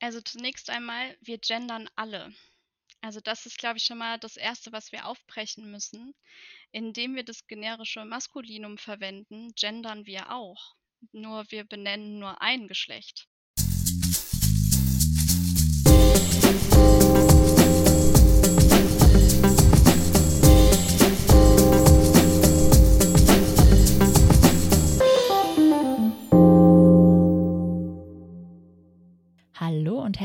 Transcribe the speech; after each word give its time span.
Also 0.00 0.20
zunächst 0.20 0.70
einmal, 0.70 1.16
wir 1.20 1.38
gendern 1.38 1.88
alle. 1.94 2.34
Also 3.00 3.20
das 3.20 3.46
ist, 3.46 3.58
glaube 3.58 3.78
ich, 3.78 3.84
schon 3.84 3.98
mal 3.98 4.18
das 4.18 4.36
Erste, 4.36 4.72
was 4.72 4.90
wir 4.92 5.06
aufbrechen 5.06 5.70
müssen. 5.70 6.14
Indem 6.72 7.14
wir 7.14 7.24
das 7.24 7.46
generische 7.46 8.04
Maskulinum 8.04 8.78
verwenden, 8.78 9.52
gendern 9.54 10.06
wir 10.06 10.32
auch. 10.32 10.74
Nur 11.12 11.50
wir 11.50 11.64
benennen 11.64 12.18
nur 12.18 12.42
ein 12.42 12.66
Geschlecht. 12.66 13.28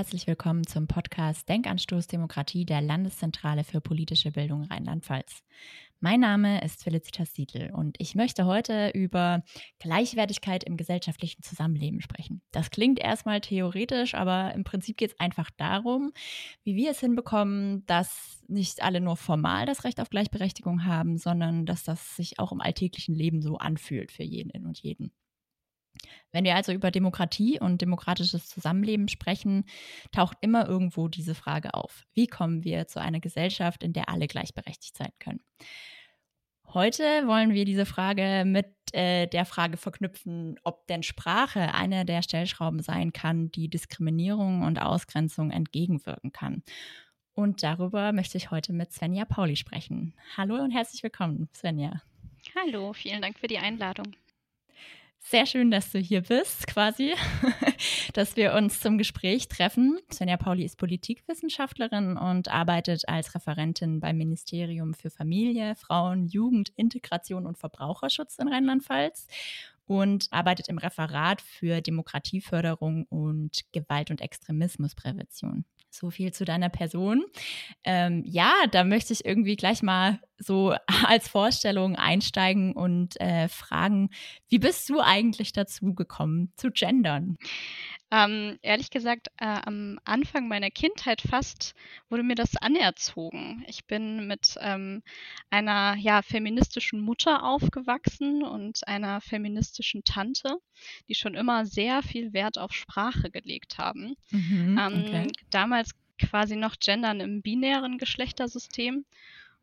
Herzlich 0.04 0.28
willkommen 0.28 0.68
zum 0.68 0.86
Podcast 0.86 1.48
Denkanstoß 1.48 2.08
Demokratie 2.08 2.66
der 2.66 2.82
Landeszentrale 2.82 3.64
für 3.64 3.80
politische 3.80 4.32
Bildung 4.32 4.64
Rheinland-Pfalz. 4.64 5.44
Mein 6.02 6.20
Name 6.20 6.62
ist 6.62 6.84
Felicitas 6.84 7.34
Siedl 7.34 7.72
und 7.72 7.96
ich 8.00 8.14
möchte 8.14 8.44
heute 8.44 8.90
über 8.90 9.44
Gleichwertigkeit 9.80 10.66
im 10.66 10.76
gesellschaftlichen 10.76 11.42
Zusammenleben 11.42 12.02
sprechen. 12.02 12.42
Das 12.52 12.70
klingt 12.70 13.00
erstmal 13.00 13.40
theoretisch, 13.40 14.14
aber 14.14 14.54
im 14.54 14.66
Prinzip 14.66 14.98
geht 14.98 15.12
es 15.12 15.20
einfach 15.22 15.50
darum, 15.56 16.12
wie 16.66 16.76
wir 16.76 16.92
es 16.92 17.00
hinbekommen, 17.00 17.86
dass 17.86 18.44
nicht 18.50 18.84
alle 18.84 19.00
nur 19.00 19.16
formal 19.16 19.66
das 19.66 19.86
Recht 19.86 20.02
auf 20.02 20.10
Gleichberechtigung 20.10 20.84
haben, 20.84 21.18
sondern 21.18 21.66
dass 21.66 21.86
das 21.86 22.18
sich 22.18 22.40
auch 22.40 22.52
im 22.52 22.60
alltäglichen 22.60 23.16
Leben 23.16 23.42
so 23.42 23.58
anfühlt 23.58 24.12
für 24.12 24.24
jeden 24.24 24.66
und 24.66 24.80
jeden. 24.80 25.14
Wenn 26.32 26.46
wir 26.46 26.56
also 26.56 26.72
über 26.72 26.92
Demokratie 26.92 27.60
und 27.60 27.82
demokratisches 27.82 28.48
Zusammenleben 28.50 29.08
sprechen, 29.08 29.66
taucht 30.12 30.38
immer 30.42 30.68
irgendwo 30.68 31.08
diese 31.08 31.36
Frage 31.36 31.74
auf. 31.74 32.06
Wie 32.14 32.28
kommen 32.28 32.64
wir 32.64 32.88
zu 32.88 33.00
einer 33.00 33.20
Gesellschaft, 33.20 33.84
in 33.84 33.94
der 33.94 34.10
alle 34.10 34.28
gleichberechtigt 34.28 34.98
sein 34.98 35.12
können? 35.20 35.42
Heute 36.74 37.04
wollen 37.28 37.54
wir 37.54 37.66
diese 37.66 37.86
Frage 37.86 38.46
mit 38.48 38.66
äh, 38.94 39.28
der 39.28 39.46
Frage 39.46 39.78
verknüpfen, 39.78 40.60
ob 40.64 40.88
denn 40.88 41.04
Sprache 41.04 41.76
eine 41.76 42.04
der 42.04 42.24
Stellschrauben 42.24 42.82
sein 42.82 43.14
kann, 43.14 43.52
die 43.52 43.70
Diskriminierung 43.70 44.64
und 44.64 44.82
Ausgrenzung 44.82 45.52
entgegenwirken 45.52 46.32
kann. 46.32 46.64
Und 47.36 47.62
darüber 47.62 48.12
möchte 48.12 48.38
ich 48.38 48.50
heute 48.50 48.74
mit 48.74 48.92
Svenja 48.92 49.26
Pauli 49.26 49.56
sprechen. 49.56 50.16
Hallo 50.36 50.56
und 50.56 50.72
herzlich 50.72 51.04
willkommen, 51.04 51.48
Svenja. 51.54 52.02
Hallo, 52.56 52.94
vielen 52.94 53.22
Dank 53.22 53.38
für 53.38 53.48
die 53.48 53.60
Einladung. 53.60 54.16
Sehr 55.26 55.46
schön, 55.46 55.72
dass 55.72 55.90
du 55.90 56.00
hier 56.00 56.22
bist, 56.22 56.68
quasi, 56.68 57.14
dass 58.14 58.36
wir 58.36 58.54
uns 58.54 58.82
zum 58.82 58.98
Gespräch 58.98 59.48
treffen. 59.48 59.98
Svenja 60.12 60.36
Pauli 60.36 60.66
ist 60.66 60.78
Politikwissenschaftlerin 60.78 62.18
und 62.18 62.50
arbeitet 62.50 63.08
als 63.08 63.34
Referentin 63.34 64.02
beim 64.02 64.18
Ministerium 64.18 64.94
für 64.94 65.10
Familie, 65.10 65.76
Frauen, 65.76 66.28
Jugend, 66.28 66.74
Integration 66.76 67.48
und 67.48 67.58
Verbraucherschutz 67.58 68.38
in 68.38 68.50
Rheinland-Pfalz 68.50 69.28
und 69.86 70.28
arbeitet 70.32 70.68
im 70.68 70.78
Referat 70.78 71.42
für 71.42 71.80
Demokratieförderung 71.80 73.06
und 73.06 73.62
Gewalt- 73.72 74.12
und 74.12 74.20
Extremismusprävention. 74.20 75.64
So 75.90 76.10
viel 76.10 76.34
zu 76.34 76.44
deiner 76.44 76.70
Person. 76.70 77.24
Ähm, 77.84 78.24
ja, 78.26 78.52
da 78.72 78.84
möchte 78.84 79.14
ich 79.14 79.26
irgendwie 79.26 79.56
gleich 79.56 79.84
mal 79.84 80.20
so 80.38 80.76
als 81.06 81.28
Vorstellung 81.28 81.96
einsteigen 81.96 82.74
und 82.74 83.20
äh, 83.20 83.48
fragen, 83.48 84.10
wie 84.50 84.60
bist 84.60 84.90
du 84.90 85.00
eigentlich 85.00 85.54
dazu 85.54 85.94
gekommen 85.94 86.52
zu 86.56 86.72
gendern? 86.72 87.38
Ähm, 88.12 88.60
ehrlich 88.62 88.92
gesagt, 88.92 89.30
äh, 89.40 89.46
am 89.66 89.98
Anfang 90.06 90.48
meiner 90.48 90.70
Kindheit 90.70 91.22
fast 91.22 91.74
wurde 92.10 92.22
mir 92.22 92.36
das 92.36 92.56
anerzogen. 92.58 93.64
Ich 93.68 93.86
bin 93.86 94.28
mit 94.28 94.56
ähm, 94.62 95.02
einer 95.50 95.96
ja, 95.98 96.22
feministischen 96.22 97.02
Mutter 97.02 97.44
aufgewachsen 97.44 98.44
und 98.44 98.88
einer 98.88 99.20
feministischen 99.20 100.04
Tante, 100.04 100.58
die 101.08 101.16
schon 101.16 101.34
immer 101.34 101.66
sehr 101.66 102.04
viel 102.04 102.34
Wert 102.34 102.60
auf 102.60 102.74
Sprache 102.74 103.32
gelegt 103.32 103.80
haben. 103.80 104.16
Mhm, 104.30 104.78
ähm, 104.80 105.04
okay. 105.08 105.28
Damals 105.50 105.96
quasi 106.20 106.56
noch 106.56 106.76
Gendern 106.80 107.20
im 107.20 107.42
binären 107.42 107.98
Geschlechtersystem. 107.98 109.06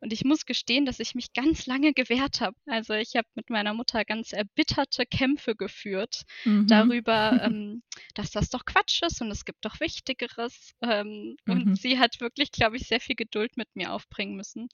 Und 0.01 0.11
ich 0.11 0.25
muss 0.25 0.47
gestehen, 0.47 0.85
dass 0.85 0.99
ich 0.99 1.13
mich 1.13 1.31
ganz 1.31 1.67
lange 1.67 1.93
gewehrt 1.93 2.41
habe. 2.41 2.57
Also 2.65 2.93
ich 2.93 3.15
habe 3.15 3.27
mit 3.35 3.51
meiner 3.51 3.75
Mutter 3.75 4.03
ganz 4.03 4.33
erbitterte 4.33 5.05
Kämpfe 5.05 5.55
geführt 5.55 6.23
mhm. 6.43 6.65
darüber, 6.67 7.31
ähm, 7.43 7.83
dass 8.15 8.31
das 8.31 8.49
doch 8.49 8.65
Quatsch 8.65 9.03
ist 9.03 9.21
und 9.21 9.29
es 9.29 9.45
gibt 9.45 9.63
doch 9.63 9.79
Wichtigeres. 9.79 10.73
Ähm, 10.81 11.37
mhm. 11.45 11.53
Und 11.53 11.75
sie 11.75 11.99
hat 11.99 12.19
wirklich, 12.19 12.51
glaube 12.51 12.77
ich, 12.77 12.87
sehr 12.87 12.99
viel 12.99 13.15
Geduld 13.15 13.57
mit 13.57 13.67
mir 13.75 13.93
aufbringen 13.93 14.35
müssen. 14.35 14.69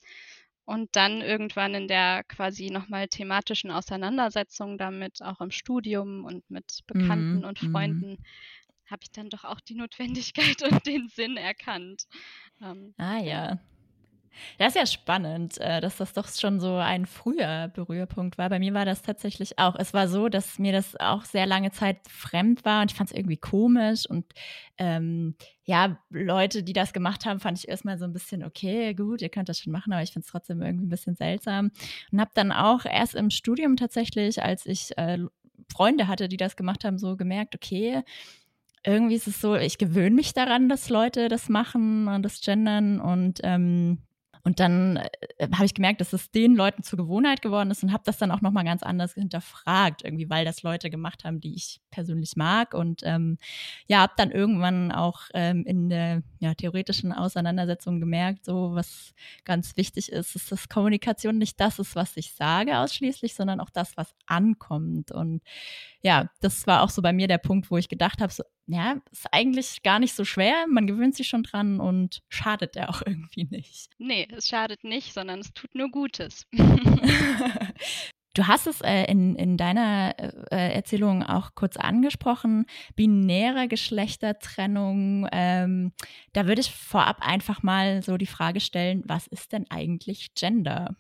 Und 0.64 0.96
dann 0.96 1.22
irgendwann 1.22 1.74
in 1.76 1.88
der 1.88 2.24
quasi 2.26 2.70
nochmal 2.70 3.08
thematischen 3.08 3.72
Auseinandersetzung 3.72 4.78
damit, 4.78 5.22
auch 5.22 5.40
im 5.42 5.52
Studium 5.52 6.26
und 6.26 6.50
mit 6.50 6.82
Bekannten 6.88 7.40
mhm. 7.40 7.44
und 7.44 7.64
mhm. 7.64 7.72
Freunden, 7.72 8.18
habe 8.90 9.02
ich 9.04 9.12
dann 9.12 9.30
doch 9.30 9.44
auch 9.44 9.60
die 9.60 9.76
Notwendigkeit 9.76 10.62
und 10.72 10.86
den 10.86 11.10
Sinn 11.10 11.36
erkannt. 11.36 12.04
Ähm, 12.62 12.94
ah 12.98 13.20
ja. 13.20 13.60
Das 14.58 14.70
ist 14.70 14.76
ja 14.76 14.86
spannend, 14.86 15.60
äh, 15.60 15.82
dass 15.82 15.98
das 15.98 16.14
doch 16.14 16.28
schon 16.28 16.60
so 16.60 16.76
ein 16.76 17.06
früher 17.06 17.70
Berührpunkt 17.70 18.38
war. 18.38 18.50
Bei 18.50 18.60
mir 18.60 18.74
war 18.74 18.86
das 18.86 19.02
tatsächlich 19.02 19.60
auch. 19.60 19.76
Es 19.78 19.94
war 19.94 20.08
so, 20.08 20.30
dass 20.30 20.60
mir 20.60 20.72
das 20.72 20.96
auch 21.00 21.26
sehr 21.26 21.46
lange 21.46 21.72
Zeit 21.72 21.98
fremd 22.10 22.66
war 22.66 22.82
und 22.82 22.92
ich 22.92 22.98
fand 22.98 23.12
es 23.12 23.16
irgendwie 23.16 23.38
komisch. 23.38 24.06
Und 24.10 24.26
ähm, 24.78 25.36
ja, 25.64 25.98
Leute, 26.10 26.64
die 26.64 26.74
das 26.74 26.94
gemacht 26.94 27.26
haben, 27.26 27.40
fand 27.40 27.60
ich 27.60 27.68
erstmal 27.68 27.98
so 27.98 28.06
ein 28.06 28.14
bisschen, 28.14 28.44
okay, 28.44 28.94
gut, 28.94 29.22
ihr 29.22 29.30
könnt 29.30 29.50
das 29.50 29.60
schon 29.60 29.74
machen, 29.74 29.94
aber 29.94 30.04
ich 30.04 30.12
finde 30.12 30.26
es 30.26 30.32
trotzdem 30.32 30.62
irgendwie 30.62 30.86
ein 30.86 30.90
bisschen 30.90 31.16
seltsam. 31.16 31.72
Und 32.12 32.20
habe 32.20 32.32
dann 32.34 32.52
auch 32.52 32.86
erst 32.86 33.16
im 33.16 33.30
Studium 33.30 33.76
tatsächlich, 33.78 34.42
als 34.42 34.66
ich 34.66 34.98
äh, 34.98 35.20
Freunde 35.72 36.08
hatte, 36.08 36.30
die 36.30 36.38
das 36.38 36.56
gemacht 36.56 36.84
haben, 36.84 36.98
so 36.98 37.18
gemerkt, 37.18 37.56
okay, 37.56 38.04
irgendwie 38.86 39.16
ist 39.16 39.28
es 39.28 39.42
so, 39.42 39.56
ich 39.56 39.78
gewöhne 39.78 40.16
mich 40.16 40.34
daran, 40.34 40.70
dass 40.70 40.90
Leute 40.90 41.28
das 41.28 41.50
machen 41.50 42.08
und 42.08 42.24
das 42.24 42.40
gendern 42.42 43.02
und 43.02 43.42
ähm, 43.44 44.00
und 44.48 44.62
dann 44.62 44.96
äh, 44.96 45.50
habe 45.54 45.66
ich 45.66 45.74
gemerkt, 45.74 46.00
dass 46.00 46.14
es 46.14 46.32
den 46.32 46.56
Leuten 46.56 46.82
zur 46.82 46.96
Gewohnheit 46.96 47.42
geworden 47.42 47.70
ist 47.70 47.84
und 47.84 47.92
habe 47.92 48.04
das 48.06 48.18
dann 48.18 48.32
auch 48.32 48.40
nochmal 48.40 48.64
ganz 48.64 48.82
anders 48.82 49.14
hinterfragt, 49.14 50.06
irgendwie, 50.06 50.30
weil 50.30 50.46
das 50.46 50.64
Leute 50.64 50.90
gemacht 50.90 51.26
haben, 51.26 51.42
die 51.42 51.54
ich 51.54 51.82
persönlich 51.92 52.38
mag. 52.38 52.74
Und 52.74 53.02
ähm, 53.04 53.40
ja, 53.88 54.00
habe 54.00 54.14
dann 54.16 54.32
irgendwann 54.32 54.94
auch 54.94 55.24
ähm, 55.34 55.66
in 55.66 55.90
der 55.90 56.24
ja, 56.40 56.54
theoretischen 56.54 57.12
Auseinandersetzung 57.12 58.00
gemerkt, 58.00 58.46
so 58.46 58.74
was 58.74 59.14
ganz 59.44 59.76
wichtig 59.76 60.14
ist, 60.14 60.38
ist, 60.38 60.50
dass 60.50 60.70
Kommunikation 60.70 61.38
nicht 61.38 61.60
das 61.60 61.78
ist, 61.78 61.98
was 61.98 62.16
ich 62.16 62.32
sage 62.32 62.78
ausschließlich, 62.78 63.36
sondern 63.36 63.60
auch 63.60 63.70
das, 63.70 63.98
was 63.98 64.16
ankommt. 64.28 65.12
Und 65.12 65.44
ja, 66.02 66.30
das 66.40 66.66
war 66.68 66.84
auch 66.84 66.90
so 66.90 67.02
bei 67.02 67.12
mir 67.12 67.28
der 67.28 67.38
Punkt, 67.38 67.70
wo 67.70 67.76
ich 67.76 67.90
gedacht 67.90 68.22
habe, 68.22 68.32
so, 68.32 68.46
ja, 68.68 68.98
ist 69.12 69.26
eigentlich 69.32 69.82
gar 69.82 70.00
nicht 70.00 70.14
so 70.14 70.26
schwer. 70.26 70.66
Man 70.68 70.88
gewöhnt 70.88 71.16
sich 71.16 71.28
schon 71.28 71.44
dran 71.44 71.80
und 71.80 72.22
schadet 72.30 72.76
ja 72.76 72.90
auch 72.90 73.02
irgendwie 73.06 73.46
nicht. 73.46 73.90
Nee, 73.98 74.28
es 74.36 74.48
schadet 74.48 74.84
nicht, 74.84 75.14
sondern 75.14 75.40
es 75.40 75.54
tut 75.54 75.74
nur 75.74 75.90
Gutes. 75.90 76.46
Du 78.34 78.46
hast 78.46 78.68
es 78.68 78.82
äh, 78.82 79.06
in, 79.06 79.36
in 79.36 79.58
deiner 79.58 80.14
äh, 80.20 80.76
Erzählung 80.76 81.24
auch 81.24 81.56
kurz 81.56 81.76
angesprochen, 81.76 82.68
binäre 82.96 83.68
Geschlechtertrennung. 83.68 85.28
Ähm, 85.32 85.92
da 86.34 86.46
würde 86.46 86.62
ich 86.62 86.70
vorab 86.70 87.18
einfach 87.22 87.64
mal 87.64 88.04
so 88.04 88.16
die 88.16 88.28
Frage 88.28 88.60
stellen, 88.60 89.02
was 89.08 89.26
ist 89.26 89.54
denn 89.54 89.66
eigentlich 89.72 90.36
Gender? 90.36 90.96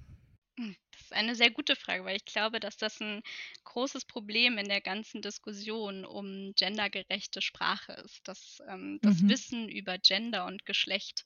Ist 1.07 1.13
eine 1.13 1.35
sehr 1.35 1.51
gute 1.51 1.75
Frage, 1.75 2.03
weil 2.03 2.18
ich 2.18 2.25
glaube, 2.25 2.59
dass 2.59 2.75
das 2.78 3.00
ein 3.00 3.23
großes 3.63 4.06
Problem 4.06 4.57
in 4.57 4.68
der 4.68 4.81
ganzen 4.81 5.22
Diskussion 5.22 6.06
um 6.06 6.53
gendergerechte 6.56 7.41
Sprache 7.41 7.94
ist, 7.94 8.28
dass 8.28 8.62
ähm, 8.68 9.00
das 9.01 9.22
mhm. 9.22 9.29
Wissen 9.29 9.69
über 9.69 9.97
Gender 9.97 10.46
und 10.46 10.66
Geschlecht 10.66 11.23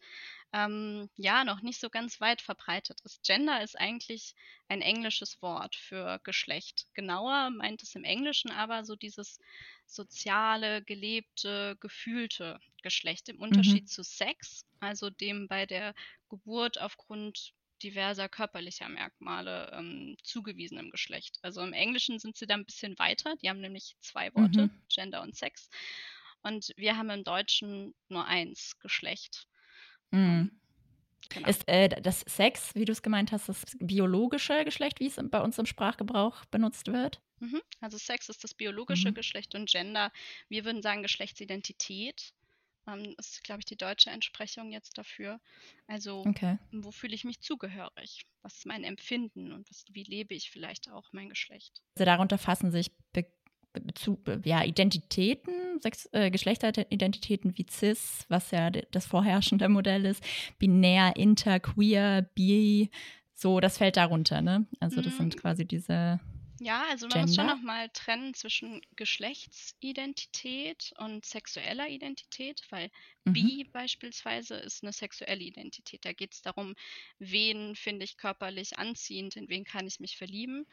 ähm, 0.54 1.10
ja 1.18 1.44
noch 1.44 1.62
nicht 1.62 1.80
so 1.80 1.90
ganz 1.90 2.22
weit 2.22 2.42
verbreitet 2.42 3.00
ist. 3.04 3.24
Gender 3.24 3.64
ist 3.64 3.80
eigentlich 3.80 4.36
ein 4.68 4.82
englisches 4.82 5.42
Wort 5.42 5.76
für 5.76 6.20
Geschlecht. 6.24 6.86
Genauer 6.94 7.50
meint 7.50 7.82
es 7.82 7.96
im 7.96 8.04
Englischen 8.04 8.52
aber 8.52 8.84
so 8.84 8.96
dieses 8.96 9.40
soziale, 9.88 10.84
gelebte, 10.84 11.76
gefühlte 11.80 12.60
Geschlecht 12.84 13.30
im 13.30 13.40
Unterschied 13.40 13.84
mhm. 13.84 13.88
zu 13.88 14.04
Sex, 14.04 14.66
also 14.80 15.10
dem 15.10 15.48
bei 15.48 15.66
der 15.66 15.96
Geburt 16.30 16.80
aufgrund 16.80 17.54
diverser 17.84 18.30
körperlicher 18.30 18.90
Merkmale 18.90 19.72
ähm, 19.74 20.18
zugewiesenem 20.24 20.90
Geschlecht. 20.90 21.40
Also 21.42 21.62
im 21.62 21.74
Englischen 21.74 22.20
sind 22.20 22.38
sie 22.38 22.48
da 22.48 22.56
ein 22.56 22.66
bisschen 22.66 22.98
weiter. 23.00 23.36
Die 23.42 23.50
haben 23.50 23.62
nämlich 23.62 23.96
zwei 24.00 24.34
Worte, 24.36 24.68
mhm. 24.68 24.82
Gender 24.90 25.22
und 25.22 25.36
Sex. 25.36 25.70
Und 26.44 26.72
wir 26.76 26.98
haben 26.98 27.10
im 27.10 27.24
Deutschen 27.24 27.94
nur 28.10 28.26
eins, 28.26 28.80
Geschlecht. 28.80 29.48
Mhm. 30.12 30.52
Genau. 31.30 31.48
Ist 31.48 31.68
äh, 31.68 31.88
das 31.88 32.22
Sex, 32.22 32.76
wie 32.76 32.86
du 32.86 32.92
es 32.92 33.02
gemeint 33.02 33.32
hast, 33.32 33.48
das 33.48 33.64
biologische 33.80 34.66
Geschlecht, 34.66 35.00
wie 35.00 35.08
es 35.08 35.18
bei 35.18 35.40
uns 35.40 35.58
im 35.58 35.66
Sprachgebrauch 35.66 36.46
benutzt 36.46 36.88
wird? 36.88 37.22
Mhm. 37.40 37.62
Also 37.80 37.98
Sex 37.98 38.30
ist 38.30 38.44
das 38.44 38.54
biologische 38.54 39.10
mhm. 39.10 39.16
Geschlecht 39.16 39.56
und 39.56 39.70
Gender, 39.70 40.12
wir 40.50 40.66
würden 40.66 40.82
sagen 40.82 41.02
Geschlechtsidentität 41.02 42.34
Ähm, 42.88 43.16
ist, 43.18 43.44
glaube 43.44 43.60
ich, 43.60 43.66
die 43.66 43.78
deutsche 43.78 44.10
Entsprechung 44.10 44.72
jetzt 44.72 44.98
dafür. 44.98 45.40
Also, 45.88 46.26
Okay. 46.28 46.58
wo 46.72 46.92
fühle 46.92 47.14
ich 47.16 47.24
mich 47.24 47.40
zugehörig? 47.42 48.26
Was 48.42 48.56
ist 48.58 48.66
mein 48.66 48.84
Empfinden 48.84 49.52
und 49.52 49.70
was, 49.70 49.86
wie 49.92 50.04
lebe 50.04 50.34
ich 50.34 50.50
vielleicht 50.50 50.90
auch 50.90 51.10
mein 51.14 51.30
Geschlecht? 51.30 51.82
Also 51.96 52.06
darunter 52.06 52.38
fassen 52.38 52.72
sich 52.72 52.92
Be 53.14 53.26
Be 53.74 54.18
Be 54.24 54.42
ja, 54.44 54.64
Identitäten, 54.64 55.80
Sex 55.80 56.10
äh, 56.12 56.30
Geschlechteridentitäten 56.30 57.58
wie 57.58 57.66
cis, 57.70 58.26
was 58.28 58.52
ja 58.52 58.70
das 58.70 59.06
vorherrschende 59.06 59.70
Modell 59.70 60.06
ist, 60.06 60.24
binär, 60.60 61.16
inter, 61.16 61.60
queer, 61.60 62.24
bi, 62.36 62.90
so, 63.34 63.60
das 63.60 63.78
fällt 63.78 63.98
darunter, 63.98 64.42
ne? 64.42 64.68
Also 64.80 65.02
das 65.02 65.16
sind 65.18 65.36
Mm, 65.36 65.40
quasi 65.40 65.66
diese 65.66 66.20
Ja, 66.64 66.86
also 66.90 67.08
man 67.08 67.22
muss 67.22 67.34
schon 67.34 67.46
Gender. 67.46 67.48
nochmal 67.48 67.90
trennen 67.90 68.36
zwischen 68.36 68.82
Geschlechtsidentität 68.96 70.94
und 71.00 71.26
sexueller 71.26 71.90
Identität, 71.90 72.62
weil 72.70 72.92
Mhm. 73.26 73.52
bi 73.52 73.64
beispielsweise 73.72 74.56
ist 74.58 74.84
eine 74.84 74.94
sexuelle 74.94 75.44
Identität. 75.44 76.06
Da 76.06 76.14
geht 76.14 76.34
es 76.34 76.42
darum, 76.44 76.76
wen 77.18 77.76
finde 77.76 78.04
ich 78.06 78.16
körperlich 78.18 78.78
anziehend, 78.78 79.36
in 79.38 79.50
wen 79.50 79.64
kann 79.64 79.88
ich 79.88 80.00
mich 80.00 80.18
verlieben. 80.18 80.68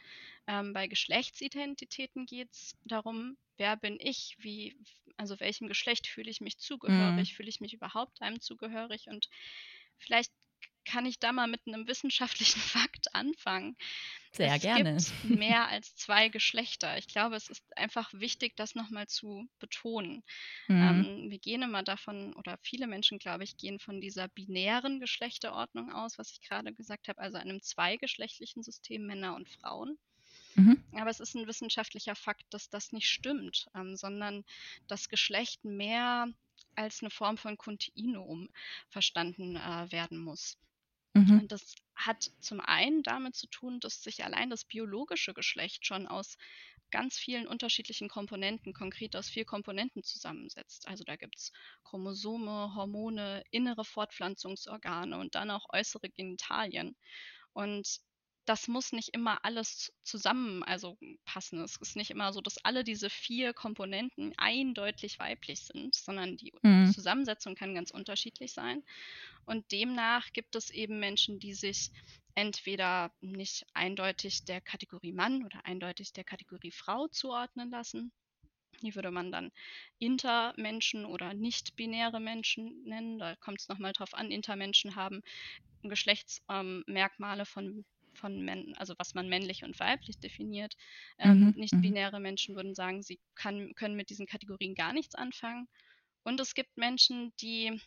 Ähm, 0.46 0.72
bei 0.74 0.88
Geschlechtsidentitäten 0.88 2.26
geht 2.26 2.52
es 2.52 2.76
darum, 2.84 3.38
wer 3.58 3.76
bin 3.76 3.98
ich, 4.00 4.36
wie, 4.40 4.76
also 5.18 5.40
welchem 5.40 5.68
Geschlecht 5.68 6.06
fühle 6.06 6.30
ich 6.30 6.40
mich 6.42 6.58
Mhm. 6.88 7.28
zugehörig, 7.36 7.36
fühle 7.36 7.48
ich 7.48 7.60
mich 7.60 7.72
überhaupt 7.74 8.20
einem 8.22 8.40
zugehörig 8.40 9.06
und 9.08 9.28
vielleicht 9.98 10.32
kann 10.88 11.06
ich 11.06 11.18
da 11.18 11.32
mal 11.32 11.46
mit 11.46 11.60
einem 11.66 11.86
wissenschaftlichen 11.86 12.60
Fakt 12.60 13.14
anfangen. 13.14 13.76
Sehr 14.32 14.54
Es 14.54 14.62
gerne. 14.62 14.96
gibt 14.96 15.38
mehr 15.38 15.68
als 15.68 15.94
zwei 15.96 16.28
Geschlechter. 16.28 16.96
Ich 16.98 17.08
glaube, 17.08 17.36
es 17.36 17.48
ist 17.48 17.64
einfach 17.76 18.12
wichtig, 18.12 18.56
das 18.56 18.74
nochmal 18.74 19.06
zu 19.06 19.48
betonen. 19.58 20.22
Mhm. 20.68 20.76
Ähm, 20.76 21.30
wir 21.30 21.38
gehen 21.38 21.62
immer 21.62 21.82
davon, 21.82 22.34
oder 22.34 22.58
viele 22.62 22.86
Menschen, 22.86 23.18
glaube 23.18 23.44
ich, 23.44 23.56
gehen 23.56 23.78
von 23.78 24.00
dieser 24.00 24.28
binären 24.28 25.00
Geschlechterordnung 25.00 25.92
aus, 25.92 26.18
was 26.18 26.30
ich 26.32 26.40
gerade 26.40 26.72
gesagt 26.72 27.08
habe, 27.08 27.20
also 27.20 27.38
einem 27.38 27.62
zweigeschlechtlichen 27.62 28.62
System 28.62 29.06
Männer 29.06 29.34
und 29.34 29.48
Frauen. 29.48 29.98
Mhm. 30.54 30.82
Aber 30.92 31.10
es 31.10 31.20
ist 31.20 31.34
ein 31.34 31.46
wissenschaftlicher 31.46 32.14
Fakt, 32.14 32.44
dass 32.50 32.68
das 32.68 32.92
nicht 32.92 33.08
stimmt, 33.08 33.66
ähm, 33.74 33.96
sondern 33.96 34.44
das 34.88 35.08
Geschlecht 35.08 35.64
mehr 35.64 36.28
als 36.74 37.02
eine 37.02 37.10
Form 37.10 37.36
von 37.36 37.56
Kontinuum 37.56 38.48
verstanden 38.88 39.56
äh, 39.56 39.90
werden 39.90 40.18
muss. 40.18 40.58
Mhm. 41.14 41.40
Und 41.40 41.52
das 41.52 41.74
hat 41.94 42.30
zum 42.40 42.60
einen 42.60 43.02
damit 43.02 43.34
zu 43.36 43.46
tun, 43.48 43.80
dass 43.80 44.02
sich 44.02 44.24
allein 44.24 44.50
das 44.50 44.64
biologische 44.64 45.34
Geschlecht 45.34 45.86
schon 45.86 46.06
aus 46.06 46.36
ganz 46.90 47.18
vielen 47.18 47.46
unterschiedlichen 47.46 48.08
Komponenten, 48.08 48.72
konkret 48.72 49.14
aus 49.16 49.28
vier 49.28 49.44
Komponenten 49.44 50.02
zusammensetzt. 50.02 50.88
Also 50.88 51.04
da 51.04 51.16
gibt 51.16 51.36
es 51.36 51.52
Chromosome, 51.84 52.74
Hormone, 52.74 53.42
innere 53.50 53.84
Fortpflanzungsorgane 53.84 55.18
und 55.18 55.34
dann 55.34 55.50
auch 55.50 55.66
äußere 55.72 56.08
Genitalien. 56.10 56.96
Und 57.52 58.00
das 58.48 58.68
muss 58.68 58.92
nicht 58.92 59.10
immer 59.10 59.44
alles 59.44 59.92
zusammen, 60.04 60.62
also 60.62 60.98
passen. 61.24 61.60
Es 61.62 61.76
ist 61.76 61.96
nicht 61.96 62.10
immer 62.10 62.32
so, 62.32 62.40
dass 62.40 62.58
alle 62.64 62.84
diese 62.84 63.10
vier 63.10 63.52
Komponenten 63.52 64.32
eindeutig 64.38 65.18
weiblich 65.18 65.60
sind, 65.66 65.94
sondern 65.94 66.36
die 66.36 66.52
Mhm. 66.62 66.94
Zusammensetzung 66.94 67.54
kann 67.54 67.74
ganz 67.74 67.90
unterschiedlich 67.90 68.52
sein. 68.52 68.82
Und 69.44 69.70
demnach 69.72 70.32
gibt 70.32 70.54
es 70.56 70.70
eben 70.70 70.98
Menschen, 71.00 71.38
die 71.40 71.54
sich 71.54 71.90
entweder 72.34 73.12
nicht 73.20 73.66
eindeutig 73.74 74.44
der 74.44 74.60
Kategorie 74.60 75.12
Mann 75.12 75.44
oder 75.44 75.66
eindeutig 75.66 76.12
der 76.12 76.24
Kategorie 76.24 76.72
Frau 76.72 77.08
zuordnen 77.08 77.70
lassen. 77.70 78.12
Die 78.82 78.94
würde 78.94 79.10
man 79.10 79.32
dann 79.32 79.50
Intermenschen 79.98 81.04
oder 81.04 81.34
nicht-binäre 81.34 82.20
Menschen 82.20 82.82
nennen. 82.84 83.18
Da 83.18 83.36
kommt 83.36 83.60
es 83.60 83.68
nochmal 83.68 83.92
drauf 83.92 84.14
an. 84.14 84.30
Intermenschen 84.30 84.94
haben 84.96 85.22
Geschlechtsmerkmale 85.82 87.42
ähm, 87.42 87.46
von, 87.46 87.84
von 88.18 88.40
Männern, 88.44 88.74
also 88.76 88.94
was 88.98 89.14
man 89.14 89.28
männlich 89.30 89.64
und 89.64 89.78
weiblich 89.80 90.18
definiert. 90.20 90.76
Ähm, 91.18 91.52
Mhm. 91.52 91.54
Mhm. 91.54 91.54
nicht-binäre 91.56 92.20
Menschen 92.20 92.56
würden 92.56 92.74
sagen, 92.74 93.02
sie 93.02 93.20
kann, 93.36 93.74
können 93.76 93.96
mit 93.96 94.10
diesen 94.10 94.26
Kategorien 94.26 94.74
gar 94.74 94.92
nichts 94.92 95.14
anfangen. 95.14 95.68
Und 96.24 96.40
es 96.40 96.54
gibt 96.54 96.76
Menschen, 96.76 97.32
die 97.40 97.80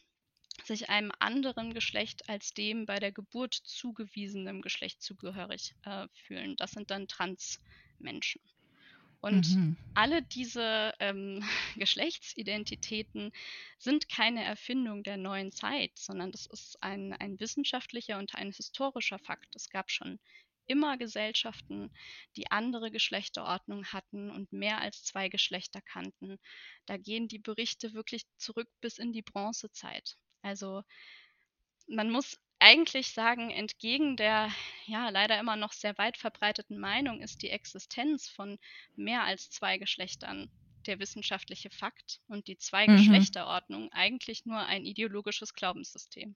sich 0.66 0.89
einem 0.89 1.12
anderen 1.19 1.74
Geschlecht 1.74 2.30
als 2.30 2.54
dem 2.54 2.86
bei 2.88 3.00
der 3.00 3.12
Geburt 3.12 3.54
zugewiesenen 3.54 4.62
Geschlecht 4.62 5.01
zugehörig 5.04 5.75
äh, 5.83 6.07
fühlen. 6.13 6.56
Das 6.57 6.72
sind 6.72 6.92
dann 6.92 7.07
Transmenschen. 7.07 8.42
Und 9.21 9.47
Mhm. 9.47 9.77
alle 9.94 10.23
diese 10.23 10.94
ähm, 11.00 11.41
Geschlechtsidentitäten 11.77 13.31
sind 13.79 14.09
keine 14.09 14.44
Erfindung 14.44 15.03
der 15.03 15.18
neuen 15.18 15.51
Zeit, 15.51 15.91
sondern 15.97 16.31
das 16.31 16.47
ist 16.47 16.81
ein, 16.83 17.13
ein 17.13 17.39
wissenschaftlicher 17.39 18.18
und 18.19 18.35
ein 18.35 18.51
historischer 18.51 19.19
Fakt. 19.19 19.56
Es 19.56 19.69
gab 19.69 19.91
schon 19.91 20.19
immer 20.68 20.97
Gesellschaften, 20.97 21.91
die 22.38 22.50
andere 22.51 22.91
Geschlechterordnung 22.91 23.85
hatten 23.88 24.29
und 24.31 24.53
mehr 24.53 24.79
als 24.79 25.03
zwei 25.03 25.29
Geschlechter 25.29 25.81
kannten. 25.81 26.39
Da 26.85 26.97
gehen 26.97 27.27
die 27.27 27.39
Berichte 27.39 27.94
wirklich 27.94 28.23
zurück 28.38 28.69
bis 28.79 28.97
in 28.97 29.12
die 29.13 29.23
Bronzezeit. 29.23 30.18
Also 30.41 30.83
man 31.88 32.09
muss 32.09 32.39
eigentlich 32.62 33.12
sagen, 33.12 33.50
entgegen 33.50 34.16
der 34.18 34.50
ja 34.86 35.10
leider 35.10 35.40
immer 35.40 35.56
noch 35.56 35.74
sehr 35.74 35.98
weit 35.98 36.18
verbreiteten 36.18 36.80
Meinung 36.80 37.22
ist 37.22 37.42
die 37.42 37.50
Existenz 37.50 38.30
von 38.30 38.60
mehr 38.96 39.24
als 39.24 39.50
zwei 39.50 39.78
Geschlechtern 39.80 40.50
der 40.86 41.00
wissenschaftliche 41.00 41.72
Fakt 41.72 42.22
und 42.28 42.48
die 42.48 42.56
Mhm. 42.56 42.58
Zwei-Geschlechter-Ordnung 42.58 43.92
eigentlich 43.92 44.46
nur 44.46 44.60
ein 44.60 44.86
ideologisches 44.86 45.54
Glaubenssystem. 45.56 46.36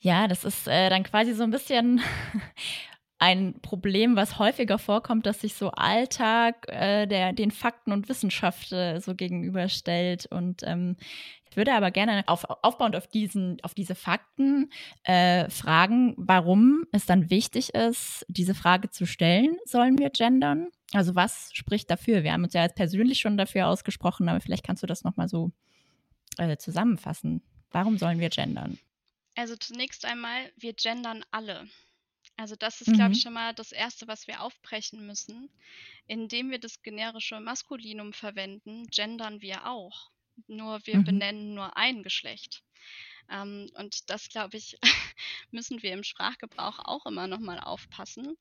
Ja, 0.00 0.28
das 0.28 0.44
ist 0.44 0.68
äh, 0.68 0.90
dann 0.90 1.02
quasi 1.02 1.34
so 1.34 1.42
ein 1.42 1.50
bisschen 1.50 2.00
ein 3.18 3.60
Problem, 3.62 4.14
was 4.16 4.38
häufiger 4.38 4.78
vorkommt, 4.78 5.26
dass 5.26 5.40
sich 5.40 5.54
so 5.54 5.70
Alltag 5.72 6.66
äh, 6.68 7.06
der, 7.06 7.32
den 7.32 7.50
Fakten 7.50 7.92
und 7.92 8.08
Wissenschaft 8.08 8.72
äh, 8.72 9.00
so 9.00 9.14
gegenüberstellt. 9.14 10.26
Und 10.26 10.62
ähm, 10.62 10.96
ich 11.50 11.56
würde 11.56 11.74
aber 11.74 11.90
gerne 11.90 12.22
auf, 12.26 12.44
aufbauend 12.44 12.94
auf, 12.94 13.08
diesen, 13.08 13.58
auf 13.62 13.74
diese 13.74 13.96
Fakten 13.96 14.70
äh, 15.02 15.50
fragen, 15.50 16.14
warum 16.16 16.84
es 16.92 17.06
dann 17.06 17.28
wichtig 17.30 17.74
ist, 17.74 18.24
diese 18.28 18.54
Frage 18.54 18.90
zu 18.90 19.06
stellen, 19.06 19.56
sollen 19.64 19.98
wir 19.98 20.10
gendern? 20.10 20.68
Also 20.92 21.14
was 21.14 21.50
spricht 21.54 21.90
dafür? 21.90 22.22
Wir 22.22 22.32
haben 22.32 22.44
uns 22.44 22.54
ja 22.54 22.62
jetzt 22.62 22.76
persönlich 22.76 23.18
schon 23.18 23.36
dafür 23.36 23.66
ausgesprochen, 23.66 24.28
aber 24.28 24.40
vielleicht 24.40 24.64
kannst 24.64 24.82
du 24.82 24.86
das 24.86 25.02
nochmal 25.04 25.28
so 25.28 25.50
äh, 26.38 26.56
zusammenfassen. 26.56 27.42
Warum 27.70 27.98
sollen 27.98 28.20
wir 28.20 28.30
gendern? 28.30 28.78
Also 29.34 29.56
zunächst 29.56 30.04
einmal, 30.04 30.50
wir 30.56 30.72
gendern 30.72 31.24
alle. 31.30 31.66
Also 32.38 32.56
das 32.56 32.80
ist, 32.80 32.94
glaube 32.94 33.12
ich, 33.12 33.18
Mhm. 33.18 33.22
schon 33.22 33.34
mal 33.34 33.54
das 33.54 33.70
Erste, 33.72 34.08
was 34.08 34.26
wir 34.26 34.42
aufbrechen 34.42 35.06
müssen. 35.06 35.50
Indem 36.06 36.50
wir 36.50 36.58
das 36.60 36.82
generische 36.82 37.40
Maskulinum 37.40 38.12
verwenden, 38.14 38.86
gendern 38.88 39.42
wir 39.42 39.66
auch. 39.66 40.10
Nur 40.46 40.80
wir 40.86 41.00
Mhm. 41.00 41.02
benennen 41.02 41.54
nur 41.54 41.76
ein 41.76 42.02
Geschlecht. 42.02 42.62
Ähm, 43.30 43.68
und 43.74 44.10
das, 44.10 44.28
glaube 44.30 44.56
ich, 44.58 44.78
müssen 45.52 45.82
wir 45.82 45.92
im 45.94 46.04
Sprachgebrauch 46.04 46.78
auch 46.80 47.06
immer 47.06 47.26
noch 47.28 47.40
mal 47.40 47.60
aufpassen. 47.60 48.36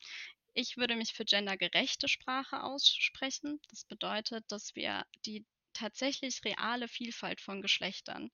Ich 0.53 0.77
würde 0.77 0.95
mich 0.95 1.13
für 1.13 1.25
gendergerechte 1.25 2.07
Sprache 2.09 2.63
aussprechen. 2.63 3.61
Das 3.69 3.85
bedeutet, 3.85 4.45
dass 4.51 4.75
wir 4.75 5.05
die 5.25 5.45
tatsächlich 5.73 6.43
reale 6.45 6.87
Vielfalt 6.89 7.41
von 7.41 7.61
Geschlechtern 7.61 8.31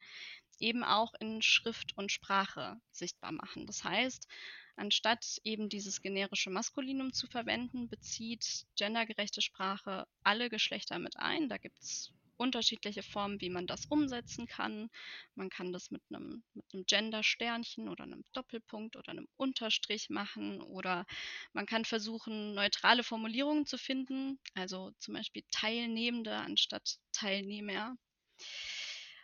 eben 0.60 0.84
auch 0.84 1.14
in 1.20 1.42
Schrift 1.42 1.96
und 1.98 2.12
Sprache 2.12 2.78
sichtbar 2.92 3.32
machen. 3.32 3.66
Das 3.68 3.84
heißt, 3.84 4.28
anstatt 4.76 5.40
eben 5.44 5.70
dieses 5.70 6.02
generische 6.02 6.50
Maskulinum 6.50 7.14
zu 7.14 7.28
verwenden, 7.28 7.90
bezieht 7.90 8.66
gendergerechte 8.76 9.42
Sprache 9.42 10.06
alle 10.24 10.50
Geschlechter 10.50 11.00
mit 11.00 11.18
ein. 11.18 11.50
Da 11.50 11.58
gibt 11.58 11.80
es 11.80 12.12
unterschiedliche 12.38 13.04
Formen, 13.04 13.40
wie 13.42 13.50
man 13.50 13.68
das 13.68 13.86
umsetzen 13.86 14.48
kann. 14.48 14.90
Man 15.36 15.50
kann 15.50 15.72
das 15.72 15.92
mit 15.92 16.02
einem, 16.10 16.44
mit 16.54 16.66
einem 16.74 16.86
Gender-Sternchen 16.86 17.90
oder 17.90 18.04
einem 18.04 18.26
Doppelpunkt 18.34 18.96
oder 18.96 19.10
einem 19.12 19.28
Unterstrich 19.38 20.10
machen 20.10 20.62
oder 20.62 21.06
man 21.54 21.66
kann 21.66 21.86
versuchen, 21.86 22.54
neutrale 22.54 23.04
Formulierungen 23.04 23.66
zu 23.66 23.78
finden, 23.78 24.40
also 24.56 24.92
zum 25.00 25.14
Beispiel 25.14 25.44
Teilnehmende 25.52 26.36
anstatt 26.36 26.98
Teilnehmer. 27.12 27.96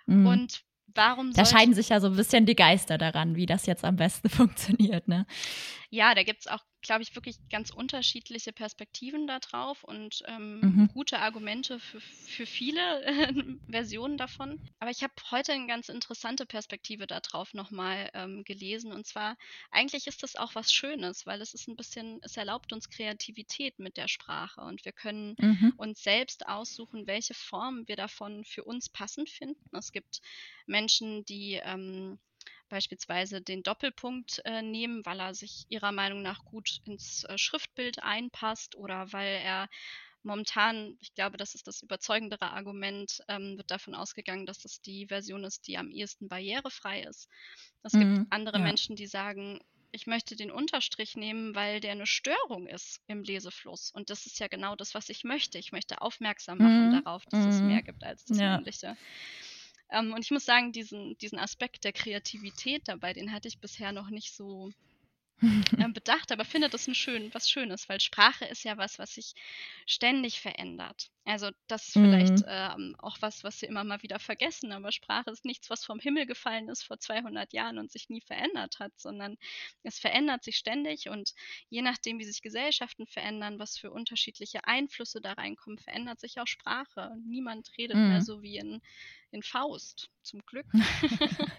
Mhm. 0.08 0.26
Und 0.26 0.64
warum 0.96 1.34
Da 1.34 1.46
scheiden 1.46 1.74
sich 1.74 1.90
ja 1.90 2.00
so 2.00 2.08
ein 2.08 2.16
bisschen 2.16 2.46
die 2.46 2.56
Geister 2.56 2.98
daran, 2.98 3.36
wie 3.36 3.46
das 3.46 3.66
jetzt 3.66 3.84
am 3.84 3.96
besten 3.96 4.30
funktioniert, 4.30 5.08
ne? 5.08 5.26
Ja, 5.92 6.14
da 6.16 6.24
gibt 6.24 6.42
es 6.42 6.48
auch, 6.48 6.64
glaube 6.82 7.02
ich, 7.04 7.16
wirklich 7.16 7.38
ganz 7.50 7.72
unterschiedliche 7.72 8.54
Perspektiven 8.54 9.26
da 9.28 9.40
drauf 9.40 9.84
und 9.84 10.22
ähm, 10.28 10.64
Mhm. 10.64 10.88
gute 10.88 11.20
Argumente 11.20 11.80
für, 11.80 12.00
für 12.02 12.46
viele 12.46 13.04
äh, 13.04 13.34
Versionen 13.68 14.18
davon. 14.18 14.60
Aber 14.80 14.92
ich 14.92 15.02
habe 15.04 15.14
heute 15.32 15.54
eine 15.54 15.66
ganz 15.68 15.90
interessante 15.90 16.46
Perspektive 16.46 17.08
darauf 17.08 17.54
nochmal 17.56 18.10
ähm, 18.14 18.44
gelesen. 18.44 18.92
Und 18.92 19.08
zwar, 19.08 19.36
eigentlich 19.72 20.06
ist 20.08 20.22
das 20.24 20.36
auch 20.36 20.54
was 20.56 20.72
Schönes, 20.72 21.26
weil 21.26 21.42
es 21.42 21.54
ist 21.56 21.68
ein 21.68 21.76
bisschen, 21.76 22.20
es 22.22 22.38
erlaubt 22.38 22.72
uns 22.72 22.90
Kreativität 22.90 23.80
mit 23.80 23.98
der 23.98 24.08
Sprache 24.08 24.62
und 24.62 24.86
wir 24.86 24.92
können 24.94 25.38
Mhm. 25.42 25.70
uns 25.76 26.04
selbst 26.04 26.46
aussuchen, 26.48 27.08
welche 27.08 27.34
Form 27.34 27.88
wir 27.88 27.96
davon 27.96 28.44
für 28.46 28.64
uns 28.64 28.90
passend 28.90 29.30
finden. 29.30 29.76
Es 29.76 29.92
gibt 29.92 30.22
Menschen, 30.68 31.26
die 31.26 31.54
ähm, 31.64 32.20
beispielsweise 32.70 33.42
den 33.42 33.64
Doppelpunkt 33.64 34.42
äh, 34.46 34.62
nehmen, 34.62 35.06
weil 35.06 35.20
er 35.20 35.34
sich 35.36 35.66
ihrer 35.70 35.92
Meinung 35.92 36.22
nach 36.22 36.44
gut 36.46 36.80
ins 36.86 37.24
äh, 37.26 37.38
Schriftbild 37.38 38.04
einpasst 38.04 38.76
oder 38.76 39.12
weil 39.14 39.42
er 39.44 39.70
momentan, 40.24 40.98
ich 41.00 41.14
glaube, 41.14 41.38
das 41.38 41.56
ist 41.56 41.68
das 41.68 41.82
überzeugendere 41.82 42.52
Argument, 42.52 43.22
ähm, 43.30 43.58
wird 43.58 43.72
davon 43.72 43.96
ausgegangen, 43.96 44.46
dass 44.46 44.60
das 44.60 44.82
die 44.82 45.08
Version 45.08 45.44
ist, 45.46 45.68
die 45.68 45.78
am 45.78 45.90
ehesten 45.92 46.28
barrierefrei 46.28 47.04
ist. 47.04 47.30
Es 47.84 47.98
gibt 47.98 48.12
Mhm. 48.12 48.28
andere 48.30 48.58
Ja. 48.58 48.60
Menschen, 48.60 48.96
die 48.96 49.08
sagen, 49.08 49.60
ich 49.92 50.06
möchte 50.08 50.36
den 50.36 50.52
Unterstrich 50.52 51.16
nehmen, 51.16 51.56
weil 51.56 51.80
der 51.80 51.92
eine 51.94 52.06
Störung 52.06 52.68
ist 52.68 53.02
im 53.08 53.24
Lesefluss. 53.24 53.92
Und 53.92 54.10
das 54.12 54.26
ist 54.28 54.40
ja 54.40 54.48
genau 54.48 54.76
das, 54.76 54.94
was 54.94 55.10
ich 55.10 55.24
möchte. 55.24 55.58
Ich 55.58 55.72
möchte 55.72 56.02
aufmerksam 56.02 56.60
machen 56.62 56.90
Mhm. 56.90 56.92
darauf, 56.92 57.26
dass 57.26 57.46
es 57.48 57.64
Mhm. 57.64 57.64
mehr 57.64 57.82
gibt 57.82 58.04
als 58.04 58.26
das 58.26 58.44
Ja. 58.44 58.44
Männliche. 58.44 58.98
Ähm, 59.92 60.14
und 60.14 60.22
ich 60.24 60.32
muss 60.32 60.46
sagen, 60.46 60.72
diesen, 60.72 61.18
diesen 61.18 61.40
Aspekt 61.40 61.84
der 61.84 61.94
Kreativität 61.94 62.88
dabei, 62.88 63.14
den 63.14 63.32
hatte 63.32 63.48
ich 63.48 63.60
bisher 63.60 63.92
noch 63.92 64.10
nicht 64.10 64.34
so 64.34 64.72
ähm, 65.42 65.94
bedacht, 65.94 66.32
aber 66.32 66.46
finde 66.46 66.70
das 66.70 66.88
ein 66.88 66.96
schön, 66.96 67.34
was 67.34 67.50
Schönes, 67.50 67.88
weil 67.88 68.00
Sprache 68.00 68.46
ist 68.46 68.64
ja 68.64 68.78
was, 68.78 69.00
was 69.00 69.16
sich 69.16 69.34
ständig 69.86 70.42
verändert. 70.42 71.12
Also 71.30 71.52
das 71.68 71.90
ist 71.90 71.98
vielleicht 72.00 72.40
Mhm. 72.40 72.46
ähm, 72.48 72.96
auch 73.00 73.18
was, 73.22 73.44
was 73.44 73.62
wir 73.62 73.70
immer 73.70 73.84
mal 73.84 74.02
wieder 74.04 74.20
vergessen, 74.20 74.72
aber 74.72 74.92
Sprache 74.92 75.30
ist 75.32 75.46
nichts, 75.46 75.70
was 75.70 75.86
vom 75.86 76.00
Himmel 76.00 76.26
gefallen 76.26 76.70
ist 76.70 76.84
vor 76.84 77.00
200 77.00 77.54
Jahren 77.54 77.78
und 77.78 77.92
sich 77.92 78.10
nie 78.10 78.22
verändert 78.22 78.80
hat, 78.80 78.92
sondern 78.98 79.38
es 79.84 80.00
verändert 80.00 80.44
sich 80.44 80.58
ständig 80.58 81.10
und 81.10 81.34
je 81.70 81.82
nachdem, 81.82 82.20
wie 82.20 82.26
sich 82.26 82.42
Gesellschaften 82.42 83.06
verändern, 83.08 83.60
was 83.60 83.78
für 83.78 83.92
unterschiedliche 83.92 84.66
Einflüsse 84.66 85.22
da 85.22 85.34
reinkommen, 85.34 85.80
verändert 85.80 86.20
sich 86.20 86.40
auch 86.40 86.48
Sprache. 86.48 87.12
Niemand 87.26 87.70
redet 87.78 88.06
mehr 88.06 88.22
Mhm. 88.22 88.22
so 88.22 88.42
wie 88.42 88.58
in, 88.58 88.82
in 89.32 89.44
Faust, 89.44 90.10
zum 90.24 90.42
Glück. 90.46 90.68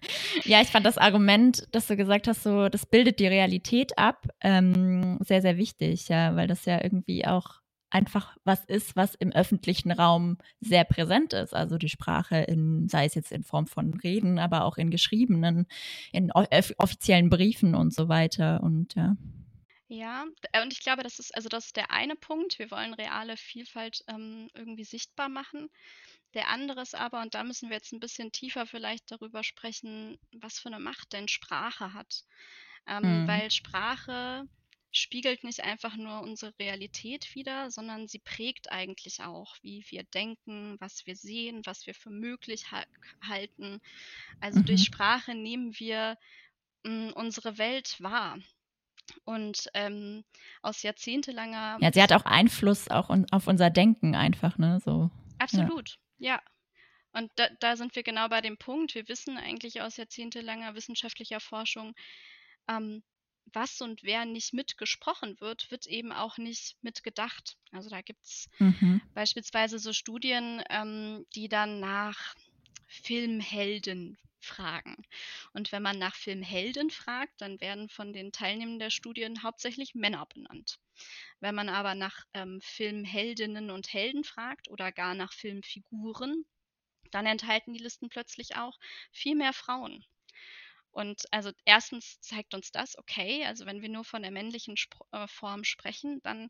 Ja, 0.45 0.61
ich 0.61 0.69
fand 0.69 0.87
das 0.87 0.99
Argument, 0.99 1.67
dass 1.73 1.87
du 1.87 1.97
gesagt 1.97 2.27
hast, 2.29 2.43
so, 2.43 2.69
das 2.69 2.87
bildet 2.87 3.19
die 3.21 3.27
Realität 3.27 3.97
ab, 3.99 4.27
ähm, 4.41 5.19
sehr, 5.21 5.43
sehr 5.43 5.57
wichtig, 5.57 6.09
ja, 6.09 6.37
weil 6.37 6.47
das 6.47 6.65
ja 6.65 6.83
irgendwie 6.83 7.27
auch 7.27 7.60
einfach 7.91 8.37
was 8.45 8.65
ist, 8.65 8.97
was 8.97 9.15
im 9.17 9.33
öffentlichen 9.33 9.91
Raum 9.93 10.39
sehr 10.61 10.85
präsent 10.85 11.33
ist. 11.33 11.55
Also 11.55 11.79
die 11.79 11.89
Sprache 11.89 12.37
in, 12.39 12.89
sei 12.89 13.05
es 13.07 13.15
jetzt 13.15 13.33
in 13.33 13.45
Form 13.45 13.67
von 13.67 13.95
Reden, 13.95 14.39
aber 14.39 14.65
auch 14.65 14.77
in 14.79 14.91
geschriebenen, 14.91 15.67
in 16.13 16.33
off 16.33 16.73
offiziellen 16.79 17.31
Briefen 17.31 17.75
und 17.75 17.93
so 17.95 18.09
weiter. 18.09 18.63
Und 18.63 18.95
ja. 18.95 19.17
Ja, 19.89 20.25
d- 20.55 20.63
und 20.63 20.73
ich 20.73 20.81
glaube, 20.81 21.03
das 21.03 21.19
ist, 21.19 21.35
also 21.35 21.49
das 21.49 21.67
ist 21.67 21.77
der 21.77 21.91
eine 21.91 22.15
Punkt. 22.17 22.59
Wir 22.59 22.71
wollen 22.71 22.95
reale 22.95 23.37
Vielfalt 23.37 24.05
ähm, 24.07 24.49
irgendwie 24.55 24.85
sichtbar 24.85 25.29
machen. 25.29 25.69
Der 26.35 26.49
andere 26.49 26.83
ist 26.83 26.95
aber, 26.95 27.21
und 27.23 27.35
da 27.35 27.45
müssen 27.45 27.71
wir 27.71 27.77
jetzt 27.77 27.93
ein 27.93 28.01
bisschen 28.01 28.33
tiefer 28.33 28.67
vielleicht 28.67 29.11
darüber 29.11 29.43
sprechen, 29.45 30.19
was 30.33 30.59
für 30.61 30.69
eine 30.69 30.79
Macht 30.81 31.13
denn 31.13 31.29
Sprache 31.29 31.93
hat. 31.95 32.25
Ähm, 32.87 33.25
Mhm. 33.25 33.27
weil 33.27 33.51
Sprache 33.51 34.45
spiegelt 34.93 35.45
nicht 35.45 35.63
einfach 35.63 35.97
nur 35.97 36.21
unsere 36.23 36.53
Realität 36.59 37.35
wider, 37.35 37.71
sondern 37.71 38.09
sie 38.09 38.19
prägt 38.19 38.73
eigentlich 38.73 39.23
auch, 39.23 39.57
wie 39.63 39.85
wir 39.89 40.05
denken, 40.05 40.77
was 40.81 41.07
wir 41.07 41.17
sehen, 41.17 41.63
was 41.65 41.87
wir 41.87 41.95
für 41.95 42.11
möglich 42.11 42.71
ha 42.73 42.85
halten. 43.23 43.81
Also 44.41 44.63
durch 44.63 44.81
Mhm. 44.81 44.85
Sprache 44.85 45.35
nehmen 45.35 45.79
wir 45.79 46.19
mh, 46.85 47.13
unsere 47.13 47.59
Welt 47.59 47.97
wahr. 48.01 48.39
Und 49.25 49.69
ähm, 49.75 50.25
aus 50.63 50.83
jahrzehntelanger 50.83 51.79
Ja, 51.81 51.93
sie 51.93 52.03
hat 52.03 52.13
auch 52.13 52.25
Einfluss 52.25 52.89
auch 52.89 53.09
un 53.11 53.27
auf 53.33 53.47
unser 53.49 53.71
Denken 53.71 54.15
einfach, 54.15 54.59
ne? 54.59 54.81
So. 54.85 55.11
Ja. 55.53 55.71
Absolut, 55.71 55.99
ja. 56.19 56.41
Und 57.13 57.31
da, 57.37 57.49
da 57.61 57.77
sind 57.77 57.97
wir 57.97 58.03
genau 58.05 58.29
bei 58.29 58.41
dem 58.41 58.57
Punkt. 58.57 58.95
Wir 58.95 59.09
wissen 59.09 59.37
eigentlich 59.37 59.81
aus 59.83 59.97
jahrzehntelanger 59.97 60.75
wissenschaftlicher 60.75 61.41
Forschung, 61.41 61.95
ähm, 62.69 63.03
was 63.47 63.81
und 63.81 64.03
wer 64.03 64.25
nicht 64.25 64.53
mitgesprochen 64.55 65.41
wird, 65.41 65.71
wird 65.71 65.87
eben 65.87 66.13
auch 66.13 66.39
nicht 66.39 66.77
mitgedacht. 66.83 67.59
Also 67.73 67.91
da 67.91 68.03
gibt 68.03 68.25
es 68.25 68.49
Mhm. 68.61 69.01
beispielsweise 69.15 69.79
so 69.79 69.93
Studien, 69.93 70.63
ähm, 70.71 71.27
die 71.35 71.49
dann 71.49 71.81
nach 71.81 72.35
Filmhelden 72.87 74.19
fragen. 74.41 74.97
Und 75.53 75.71
wenn 75.73 75.83
man 75.83 75.99
nach 75.99 76.15
Filmhelden 76.17 76.91
fragt, 76.91 77.41
dann 77.41 77.61
werden 77.61 77.89
von 77.89 78.13
den 78.13 78.33
Teilnehmern 78.33 78.79
der 78.79 78.91
Studien 78.91 79.43
hauptsächlich 79.43 79.95
Männer 79.95 80.27
benannt. 80.27 80.79
Wenn 81.41 81.55
man 81.55 81.69
aber 81.69 81.95
nach 81.95 82.25
ähm, 82.35 82.61
Filmheldinnen 82.63 83.71
und 83.71 83.93
Helden 83.93 84.25
fragt 84.25 84.69
oder 84.71 84.93
gar 84.93 85.15
nach 85.15 85.33
Filmfiguren, 85.35 86.47
dann 87.13 87.27
enthalten 87.27 87.73
die 87.75 87.81
Listen 87.83 88.09
plötzlich 88.09 88.57
auch 88.57 88.79
viel 89.13 89.37
mehr 89.37 89.53
Frauen. 89.53 90.05
Und 90.93 91.23
also 91.33 91.53
erstens 91.65 92.21
zeigt 92.21 92.55
uns 92.55 92.73
das, 92.73 92.99
okay, 92.99 93.45
also 93.45 93.67
wenn 93.67 93.83
wir 93.83 93.89
nur 93.89 94.05
von 94.05 94.23
der 94.23 94.31
männlichen 94.31 94.77
Spr 94.77 95.05
äh, 95.13 95.29
Form 95.29 95.65
sprechen, 95.65 96.21
dann, 96.23 96.49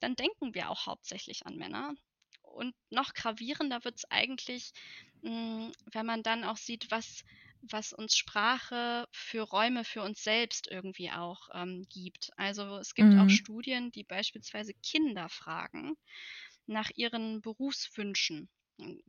dann 0.00 0.16
denken 0.16 0.54
wir 0.54 0.70
auch 0.70 0.86
hauptsächlich 0.86 1.46
an 1.46 1.56
Männer. 1.56 1.94
Und 2.42 2.74
noch 2.90 3.14
gravierender 3.14 3.84
wird 3.84 3.96
es 3.98 4.04
eigentlich, 4.10 4.72
mh, 5.22 5.72
wenn 5.92 6.06
man 6.06 6.22
dann 6.22 6.44
auch 6.44 6.56
sieht, 6.58 6.90
was, 6.90 7.24
was 7.62 7.92
uns 7.92 8.16
Sprache 8.16 9.08
für 9.12 9.42
Räume 9.42 9.84
für 9.84 10.02
uns 10.02 10.22
selbst 10.22 10.66
irgendwie 10.68 11.10
auch 11.10 11.48
ähm, 11.54 11.86
gibt. 11.88 12.30
Also 12.36 12.76
es 12.78 12.94
gibt 12.94 13.16
auch 13.18 13.28
Mhm. 13.28 13.30
Studien, 13.30 13.90
die 13.92 14.04
beispielsweise 14.04 14.74
Kinder 14.74 15.28
fragen 15.28 15.96
nach 16.66 16.90
ihren 16.94 17.40
Berufswünschen. 17.40 18.50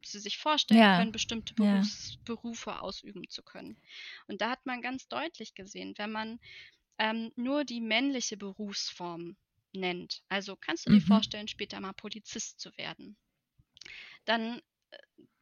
Sie 0.04 0.20
sich 0.20 0.38
vorstellen 0.38 0.90
Ja, 0.90 0.92
können, 0.92 1.12
bestimmte. 1.12 1.54
Berufs 1.56 2.18
Berufe 2.26 2.82
ausüben 2.82 3.30
zu 3.30 3.44
können. 3.44 3.78
Und 4.28 4.42
da 4.42 4.50
hat 4.50 4.66
man 4.66 4.82
ganz 4.82 5.08
deutlich 5.08 5.54
gesehen, 5.56 5.94
wenn 5.98 6.12
man 6.12 6.40
ähm, 7.00 7.32
nur 7.36 7.66
die 7.66 7.82
männliche 7.82 8.38
Berufsform 8.38 9.38
nennt, 9.74 10.24
also 10.30 10.56
kannst 10.58 10.86
du 10.86 10.92
dir 10.92 11.02
Mhm. 11.02 11.04
vorstellen, 11.04 11.48
später 11.50 11.80
mal 11.82 11.94
Polizist 11.94 12.60
zu 12.60 12.76
werden, 12.78 13.18
dann 14.26 14.62
äh, 14.92 14.98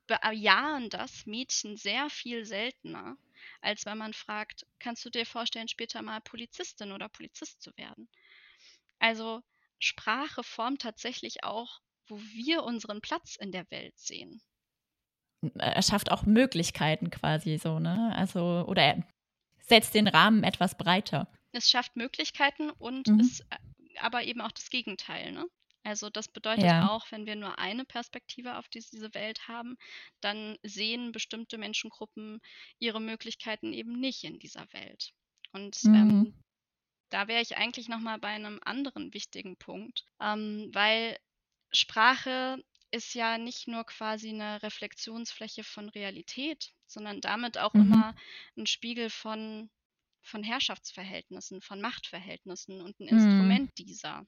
bejahen 0.08 0.90
das 0.90 1.26
Mädchen 1.26 1.78
sehr 1.78 2.10
viel 2.10 2.46
seltener, 2.46 3.18
als 3.62 3.86
wenn 3.86 3.98
man 3.98 4.14
fragt, 4.14 4.66
kannst 4.80 5.06
du 5.06 5.10
dir 5.10 5.26
vorstellen, 5.26 5.68
später 5.68 6.02
mal 6.02 6.22
Polizistin 6.22 6.92
oder 6.92 7.10
Polizist 7.10 7.62
zu 7.62 7.76
werden. 7.78 8.10
Also 9.00 9.44
Sprache 9.80 10.44
formt 10.44 10.82
tatsächlich 10.84 11.44
auch, 11.44 11.82
wo 12.12 12.20
wir 12.20 12.64
unseren 12.64 13.02
Platz 13.02 13.38
in 13.38 13.52
der 13.52 13.70
Welt 13.72 13.98
sehen. 13.98 14.42
Er 15.56 15.82
schafft 15.82 16.12
auch 16.12 16.24
Möglichkeiten 16.24 17.10
quasi 17.10 17.58
so, 17.58 17.80
ne? 17.80 18.14
Also, 18.16 18.66
oder 18.68 18.84
er 18.84 19.04
setzt 19.60 19.96
den 19.96 20.08
Rahmen 20.08 20.44
etwas 20.44 20.78
breiter. 20.78 21.28
Es 21.52 21.70
schafft 21.70 21.96
Möglichkeiten 21.96 22.70
und 22.70 23.08
Mhm. 23.08 23.20
ist 23.22 23.42
äh, 23.50 23.58
aber 24.00 24.24
eben 24.24 24.42
auch 24.42 24.52
das 24.52 24.70
Gegenteil, 24.70 25.32
ne? 25.32 25.46
Also 25.84 26.12
das 26.12 26.28
bedeutet 26.28 26.66
Ja. 26.66 26.90
auch, 26.90 27.12
wenn 27.12 27.26
wir 27.26 27.36
nur 27.36 27.58
eine 27.58 27.86
Perspektive 27.86 28.58
auf 28.58 28.68
dies- 28.70 28.92
diese 28.92 29.14
Welt 29.16 29.48
haben, 29.48 29.78
dann 30.20 30.58
sehen 30.62 31.12
bestimmte 31.12 31.58
Menschengruppen 31.58 32.40
ihre 32.78 33.02
Möglichkeiten 33.02 33.74
eben 33.74 34.00
nicht 34.00 34.24
in 34.24 34.38
dieser 34.38 34.72
Welt. 34.74 35.12
Und 35.54 35.82
Mhm. 35.84 35.96
ähm, 35.96 36.44
da 37.10 37.28
wäre 37.28 37.42
ich 37.42 37.58
eigentlich 37.58 37.90
noch 37.90 38.00
mal 38.00 38.20
bei 38.20 38.30
einem 38.30 38.60
anderen 38.64 39.12
wichtigen 39.16 39.58
Punkt, 39.58 40.06
ähm, 40.22 40.70
weil 40.72 41.18
Sprache 41.74 42.64
ist 42.92 43.14
ja 43.14 43.38
nicht 43.38 43.68
nur 43.68 43.86
quasi 43.86 44.30
eine 44.30 44.62
Reflexionsfläche 44.64 45.64
von 45.64 45.90
Realität, 45.90 46.74
sondern 46.88 47.22
damit 47.22 47.58
auch 47.58 47.76
Mhm. 47.76 47.76
immer 47.80 48.14
ein 48.58 48.68
Spiegel 48.68 49.10
von 49.10 49.70
von 50.24 50.44
Herrschaftsverhältnissen, 50.44 51.62
von 51.62 51.82
Machtverhältnissen 51.82 52.82
und 52.82 53.00
ein 53.00 53.08
Mhm. 53.10 53.68
Instrument 53.68 53.72
dieser. 53.80 54.28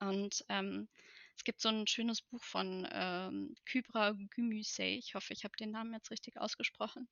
Und 0.00 0.44
ähm, 0.48 0.88
es 1.36 1.44
gibt 1.44 1.60
so 1.60 1.68
ein 1.68 1.86
schönes 1.86 2.22
Buch 2.22 2.42
von 2.44 2.88
ähm, 2.90 3.54
Kybra 3.66 4.12
Gümüşay, 4.12 4.96
ich 4.98 5.14
hoffe, 5.14 5.32
ich 5.34 5.44
habe 5.44 5.56
den 5.58 5.70
Namen 5.70 5.92
jetzt 5.94 6.10
richtig 6.10 6.38
ausgesprochen, 6.40 7.08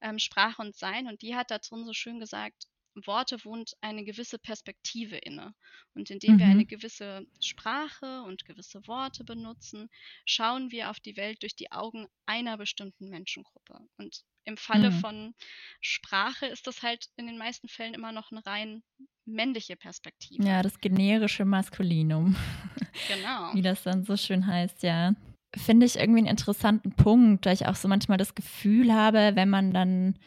ähm, 0.00 0.18
Sprache 0.18 0.62
und 0.62 0.76
Sein. 0.76 1.06
Und 1.08 1.22
die 1.22 1.36
hat 1.36 1.50
da 1.50 1.58
drin 1.58 1.86
so 1.86 1.92
schön 1.92 2.20
gesagt, 2.20 2.66
Worte 3.06 3.44
wohnt 3.44 3.72
eine 3.80 4.04
gewisse 4.04 4.38
Perspektive 4.38 5.16
inne. 5.16 5.54
Und 5.94 6.10
indem 6.10 6.38
wir 6.38 6.46
eine 6.46 6.62
Mhm. 6.62 6.66
gewisse 6.68 7.26
Sprache 7.40 8.22
und 8.22 8.44
gewisse 8.44 8.86
Worte 8.86 9.24
benutzen, 9.24 9.88
schauen 10.24 10.70
wir 10.70 10.90
auf 10.90 11.00
die 11.00 11.16
Welt 11.16 11.42
durch 11.42 11.56
die 11.56 11.72
Augen 11.72 12.06
einer 12.26 12.56
bestimmten 12.56 13.08
Menschengruppe. 13.08 13.78
Und 13.96 14.22
im 14.44 14.56
Falle 14.56 14.90
Mhm. 14.90 14.94
von 14.94 15.34
Sprache 15.80 16.46
ist 16.46 16.66
das 16.66 16.82
halt 16.82 17.06
in 17.16 17.26
den 17.26 17.38
meisten 17.38 17.68
Fällen 17.68 17.94
immer 17.94 18.12
noch 18.12 18.30
ein 18.32 18.38
rein 18.38 18.82
männliche 19.24 19.76
Perspektive. 19.76 20.42
Ja, 20.44 20.62
das 20.62 20.80
generische 20.80 21.44
Maskulinum. 21.44 22.36
Genau. 23.08 23.54
Wie 23.54 23.62
das 23.62 23.82
dann 23.84 24.04
so 24.04 24.16
schön 24.16 24.46
heißt, 24.46 24.82
ja. 24.82 25.14
Finde 25.56 25.86
ich 25.86 25.96
irgendwie 25.96 26.18
einen 26.20 26.26
interessanten 26.28 26.92
Punkt, 26.92 27.46
da 27.46 27.52
ich 27.52 27.66
auch 27.66 27.74
so 27.74 27.88
manchmal 27.88 28.18
das 28.18 28.34
Gefühl 28.34 28.92
habe, 28.92 29.32
wenn 29.34 29.48
man 29.50 29.72
dann 29.72 30.18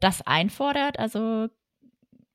das 0.00 0.22
einfordert, 0.22 0.98
also 0.98 1.48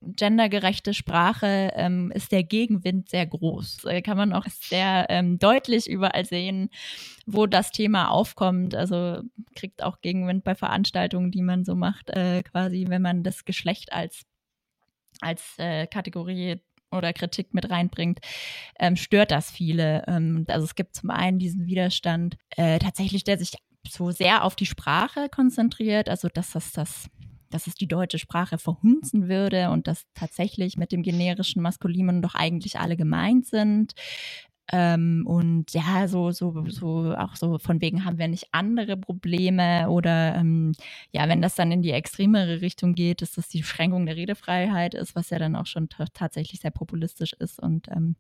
gendergerechte 0.01 0.94
Sprache, 0.94 1.72
ähm, 1.75 2.12
ist 2.12 2.32
der 2.32 2.44
Gegenwind 2.44 3.10
sehr 3.10 3.25
groß. 3.25 3.80
Da 3.84 4.01
kann 4.01 4.18
man 4.18 4.34
auch 4.34 4.46
sehr 4.46 5.08
ähm, 5.10 5.39
deutlich 5.39 5.89
überall 5.89 6.25
sehen, 6.25 6.70
wo 7.25 7.46
das 7.48 7.72
Thema 7.72 8.10
aufkommt. 8.10 8.75
Also 8.75 9.22
kriegt 9.56 9.84
auch 9.84 10.01
Gegenwind 10.01 10.44
bei 10.44 10.56
Veranstaltungen, 10.56 11.32
die 11.32 11.42
man 11.42 11.66
so 11.66 11.75
macht, 11.75 12.10
äh, 12.10 12.44
quasi, 12.44 12.86
wenn 12.88 13.01
man 13.01 13.24
das 13.24 13.46
Geschlecht 13.46 13.92
als, 13.92 14.24
als 15.22 15.56
äh, 15.58 15.88
Kategorie 15.88 16.62
oder 16.92 17.12
Kritik 17.13 17.54
mit 17.54 17.70
reinbringt, 17.70 18.20
ähm, 18.80 18.96
stört 18.96 19.32
das 19.32 19.51
viele. 19.51 20.04
Ähm, 20.08 20.46
also 20.48 20.66
es 20.66 20.75
gibt 20.75 20.96
zum 20.96 21.10
einen 21.10 21.39
diesen 21.39 21.66
Widerstand, 21.66 22.38
äh, 22.56 22.80
tatsächlich, 22.80 23.24
der 23.24 23.38
sich 23.38 23.51
so 23.89 24.12
sehr 24.12 24.44
auf 24.44 24.56
die 24.56 24.66
Sprache 24.66 25.30
konzentriert, 25.30 26.10
also 26.10 26.27
dass 26.27 26.51
das 26.51 26.72
das 26.72 27.10
dass 27.50 27.68
es 27.68 27.75
die 27.75 27.88
deutsche 27.88 28.20
Sprache 28.20 28.58
verhunzen 28.58 29.30
würde 29.30 29.70
und 29.70 29.88
dass 29.88 30.06
tatsächlich 30.13 30.77
mit 30.77 30.92
dem 30.92 31.04
generischen 31.04 31.62
Maskulinum 31.62 32.22
doch 32.22 32.36
eigentlich 32.36 32.80
alle 32.80 32.98
gemeint 32.98 33.46
sind. 33.46 33.94
Ähm, 34.70 35.24
und 35.25 35.74
ja, 35.74 36.10
so, 36.10 36.32
so, 36.32 36.66
so, 36.68 37.16
auch 37.18 37.38
so 37.38 37.58
von 37.58 37.80
wegen 37.80 38.04
haben 38.04 38.18
wir 38.18 38.27
nicht 38.27 38.48
andere 38.51 38.98
Probleme 38.98 39.89
oder 39.89 40.36
ähm, 40.36 40.74
ja, 41.13 41.30
wenn 41.30 41.42
das 41.42 41.56
dann 41.56 41.72
in 41.72 41.82
die 41.82 41.92
extremere 41.92 42.60
Richtung 42.60 42.94
geht, 42.94 43.22
dass 43.22 43.32
das 43.32 43.48
die 43.48 43.60
Beschränkung 43.62 44.06
der 44.06 44.18
Redefreiheit 44.18 44.94
ist, 44.94 45.16
was 45.16 45.30
ja 45.30 45.39
dann 45.39 45.56
auch 45.56 45.68
schon 45.68 45.88
tatsächlich 46.13 46.60
sehr 46.60 46.72
populistisch 46.72 47.32
ist. 47.34 47.62
Und 47.62 47.88
ähm, 47.89 48.18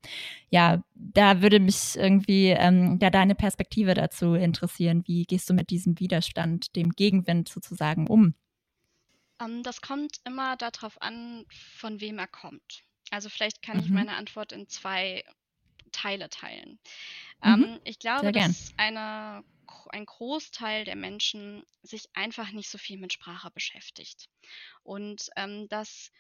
ja, 0.49 0.81
da 0.95 1.41
würde 1.41 1.59
mich 1.59 1.97
irgendwie 1.97 2.47
ähm, 2.51 2.97
ja 3.01 3.09
deine 3.09 3.35
Perspektive 3.35 3.93
dazu 3.93 4.33
interessieren. 4.33 5.03
Wie 5.05 5.25
gehst 5.25 5.49
du 5.49 5.53
mit 5.53 5.69
diesem 5.69 5.99
Widerstand, 5.99 6.77
dem 6.77 6.91
Gegenwind 6.91 7.49
sozusagen? 7.49 8.07
Um, 8.07 8.35
ähm, 9.39 9.63
das 9.63 9.81
kommt 9.81 10.19
immer 10.25 10.57
darauf 10.57 11.01
an, 11.01 11.45
von 11.77 12.01
wem 12.01 12.19
er 12.19 12.27
kommt. 12.27 12.83
Also 13.11 13.29
vielleicht 13.29 13.61
kann 13.61 13.77
mhm. 13.77 13.83
ich 13.83 13.89
meine 13.89 14.15
Antwort 14.15 14.51
in 14.51 14.67
zwei 14.67 15.23
Teile 15.91 16.29
teilen. 16.29 16.79
Mhm. 17.43 17.63
Ähm, 17.63 17.79
ich 17.83 17.99
glaube, 17.99 18.31
dass 18.31 18.73
eine, 18.77 19.43
ein 19.89 20.05
Großteil 20.05 20.85
der 20.85 20.95
Menschen 20.95 21.63
sich 21.81 22.09
einfach 22.13 22.51
nicht 22.51 22.69
so 22.69 22.77
viel 22.77 22.97
mit 22.97 23.13
Sprache 23.13 23.51
beschäftigt. 23.51 24.29
Und 24.83 25.29
ähm, 25.35 25.67
dass 25.69 26.11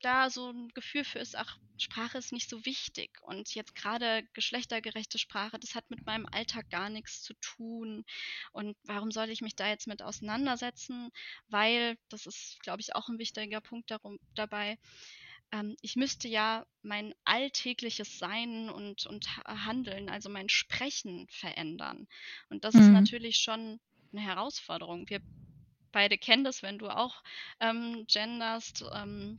da 0.00 0.30
so 0.30 0.50
ein 0.50 0.68
Gefühl 0.74 1.04
für 1.04 1.18
ist, 1.18 1.36
ach, 1.36 1.58
Sprache 1.78 2.18
ist 2.18 2.32
nicht 2.32 2.48
so 2.48 2.64
wichtig. 2.64 3.18
Und 3.22 3.54
jetzt 3.54 3.74
gerade 3.74 4.22
geschlechtergerechte 4.34 5.18
Sprache, 5.18 5.58
das 5.58 5.74
hat 5.74 5.90
mit 5.90 6.06
meinem 6.06 6.26
Alltag 6.26 6.70
gar 6.70 6.88
nichts 6.88 7.22
zu 7.22 7.34
tun. 7.34 8.04
Und 8.52 8.76
warum 8.84 9.10
soll 9.10 9.30
ich 9.30 9.40
mich 9.40 9.56
da 9.56 9.68
jetzt 9.68 9.86
mit 9.86 10.02
auseinandersetzen? 10.02 11.10
Weil, 11.48 11.96
das 12.08 12.26
ist, 12.26 12.60
glaube 12.62 12.80
ich, 12.80 12.94
auch 12.94 13.08
ein 13.08 13.18
wichtiger 13.18 13.60
Punkt 13.60 13.90
darum, 13.90 14.18
dabei, 14.34 14.78
ähm, 15.52 15.76
ich 15.82 15.96
müsste 15.96 16.28
ja 16.28 16.66
mein 16.82 17.14
alltägliches 17.24 18.18
Sein 18.18 18.70
und, 18.70 19.06
und 19.06 19.36
Handeln, 19.46 20.08
also 20.08 20.28
mein 20.28 20.48
Sprechen 20.48 21.26
verändern. 21.28 22.08
Und 22.48 22.64
das 22.64 22.74
mhm. 22.74 22.80
ist 22.80 22.88
natürlich 22.88 23.36
schon 23.36 23.80
eine 24.12 24.20
Herausforderung. 24.20 25.08
Wir 25.08 25.20
beide 25.92 26.16
kennen 26.18 26.44
das, 26.44 26.62
wenn 26.62 26.78
du 26.78 26.88
auch 26.88 27.22
ähm, 27.60 28.06
genderst. 28.08 28.84
Ähm, 28.94 29.38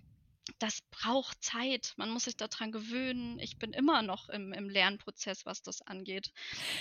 das 0.60 0.80
braucht 0.92 1.44
Zeit. 1.44 1.94
Man 1.98 2.10
muss 2.10 2.26
sich 2.26 2.36
daran 2.36 2.72
gewöhnen. 2.72 3.40
Ich 3.40 3.58
bin 3.58 3.72
immer 3.72 4.02
noch 4.02 4.30
im, 4.30 4.54
im 4.54 4.70
Lernprozess, 4.70 5.46
was 5.46 5.62
das 5.62 5.82
angeht. 5.82 6.32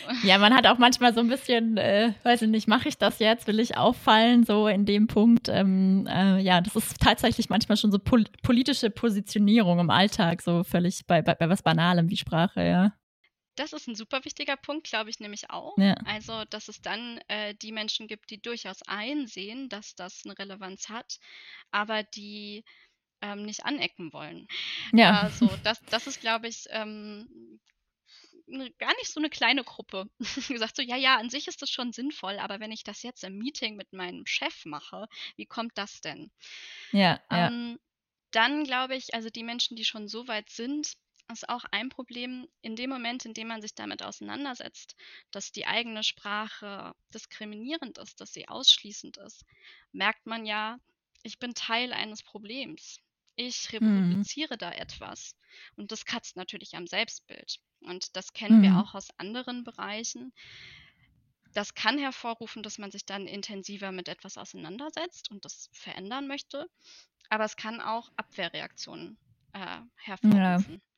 Ja, 0.24 0.38
man 0.38 0.54
hat 0.54 0.66
auch 0.66 0.78
manchmal 0.78 1.14
so 1.14 1.20
ein 1.20 1.28
bisschen, 1.28 1.76
äh, 1.76 2.14
weiß 2.22 2.42
ich 2.42 2.48
nicht, 2.48 2.68
mache 2.68 2.88
ich 2.88 2.96
das 2.96 3.18
jetzt? 3.18 3.46
Will 3.46 3.60
ich 3.60 3.76
auffallen? 3.76 4.44
So 4.44 4.68
in 4.68 4.84
dem 4.84 5.06
Punkt. 5.06 5.48
Ähm, 5.48 6.06
äh, 6.08 6.38
ja, 6.38 6.60
das 6.60 6.76
ist 6.76 7.00
tatsächlich 7.00 7.48
manchmal 7.48 7.76
schon 7.76 7.90
so 7.90 7.98
pol 7.98 8.24
politische 8.42 8.90
Positionierung 8.90 9.78
im 9.80 9.90
Alltag, 9.90 10.42
so 10.42 10.62
völlig 10.64 11.06
bei, 11.06 11.22
bei, 11.22 11.34
bei 11.34 11.48
was 11.48 11.62
Banalem 11.62 12.08
wie 12.08 12.16
Sprache, 12.16 12.62
ja. 12.62 12.92
Das 13.56 13.72
ist 13.72 13.86
ein 13.86 13.94
super 13.94 14.24
wichtiger 14.24 14.56
Punkt, 14.56 14.86
glaube 14.86 15.10
ich 15.10 15.20
nämlich 15.20 15.50
auch. 15.50 15.76
Ja. 15.76 15.94
Also, 16.06 16.44
dass 16.48 16.68
es 16.68 16.80
dann 16.80 17.20
äh, 17.28 17.54
die 17.54 17.72
Menschen 17.72 18.06
gibt, 18.06 18.30
die 18.30 18.40
durchaus 18.40 18.80
einsehen, 18.86 19.68
dass 19.68 19.94
das 19.94 20.22
eine 20.24 20.38
Relevanz 20.38 20.88
hat, 20.88 21.18
aber 21.70 22.02
die 22.02 22.64
ähm, 23.22 23.44
nicht 23.44 23.64
anecken 23.64 24.12
wollen. 24.12 24.46
Ja. 24.92 25.20
Also 25.22 25.46
das, 25.64 25.80
das 25.86 26.06
ist, 26.06 26.20
glaube 26.20 26.48
ich, 26.48 26.66
ähm, 26.70 27.60
ne, 28.46 28.70
gar 28.78 28.94
nicht 28.96 29.10
so 29.12 29.20
eine 29.20 29.30
kleine 29.30 29.64
Gruppe. 29.64 30.08
gesagt 30.48 30.76
so, 30.76 30.82
ja, 30.82 30.96
ja, 30.96 31.16
an 31.16 31.30
sich 31.30 31.48
ist 31.48 31.62
das 31.62 31.70
schon 31.70 31.92
sinnvoll, 31.92 32.38
aber 32.38 32.60
wenn 32.60 32.72
ich 32.72 32.84
das 32.84 33.02
jetzt 33.02 33.24
im 33.24 33.38
Meeting 33.38 33.76
mit 33.76 33.92
meinem 33.92 34.26
Chef 34.26 34.64
mache, 34.64 35.08
wie 35.36 35.46
kommt 35.46 35.78
das 35.78 36.00
denn? 36.00 36.30
Ja, 36.90 37.20
ähm, 37.30 37.72
ja. 37.72 37.78
Dann 38.32 38.64
glaube 38.64 38.96
ich, 38.96 39.14
also 39.14 39.28
die 39.28 39.44
Menschen, 39.44 39.76
die 39.76 39.84
schon 39.84 40.08
so 40.08 40.26
weit 40.26 40.48
sind, 40.48 40.94
ist 41.30 41.48
auch 41.48 41.64
ein 41.70 41.88
Problem 41.88 42.48
in 42.62 42.76
dem 42.76 42.90
Moment, 42.90 43.24
in 43.24 43.34
dem 43.34 43.48
man 43.48 43.62
sich 43.62 43.74
damit 43.74 44.02
auseinandersetzt, 44.02 44.96
dass 45.30 45.52
die 45.52 45.66
eigene 45.66 46.02
Sprache 46.02 46.94
diskriminierend 47.14 47.98
ist, 47.98 48.20
dass 48.20 48.32
sie 48.32 48.48
ausschließend 48.48 49.18
ist, 49.18 49.44
merkt 49.92 50.26
man 50.26 50.46
ja, 50.46 50.78
ich 51.22 51.38
bin 51.38 51.54
Teil 51.54 51.92
eines 51.92 52.22
Problems. 52.22 53.00
Ich 53.36 53.72
mhm. 53.72 53.88
reproduziere 53.88 54.56
da 54.58 54.72
etwas. 54.72 55.36
Und 55.76 55.92
das 55.92 56.04
kratzt 56.04 56.36
natürlich 56.36 56.76
am 56.76 56.86
Selbstbild. 56.86 57.60
Und 57.80 58.16
das 58.16 58.32
kennen 58.32 58.58
mhm. 58.58 58.62
wir 58.62 58.78
auch 58.78 58.94
aus 58.94 59.08
anderen 59.18 59.64
Bereichen. 59.64 60.32
Das 61.52 61.74
kann 61.74 61.98
hervorrufen, 61.98 62.62
dass 62.62 62.78
man 62.78 62.90
sich 62.90 63.04
dann 63.04 63.26
intensiver 63.26 63.92
mit 63.92 64.08
etwas 64.08 64.38
auseinandersetzt 64.38 65.30
und 65.30 65.44
das 65.44 65.68
verändern 65.72 66.26
möchte. 66.26 66.66
Aber 67.28 67.44
es 67.44 67.56
kann 67.56 67.80
auch 67.80 68.10
Abwehrreaktionen 68.16 69.18
äh, 69.52 69.80
hervorrufen. 69.96 70.74
Ja. 70.74 70.91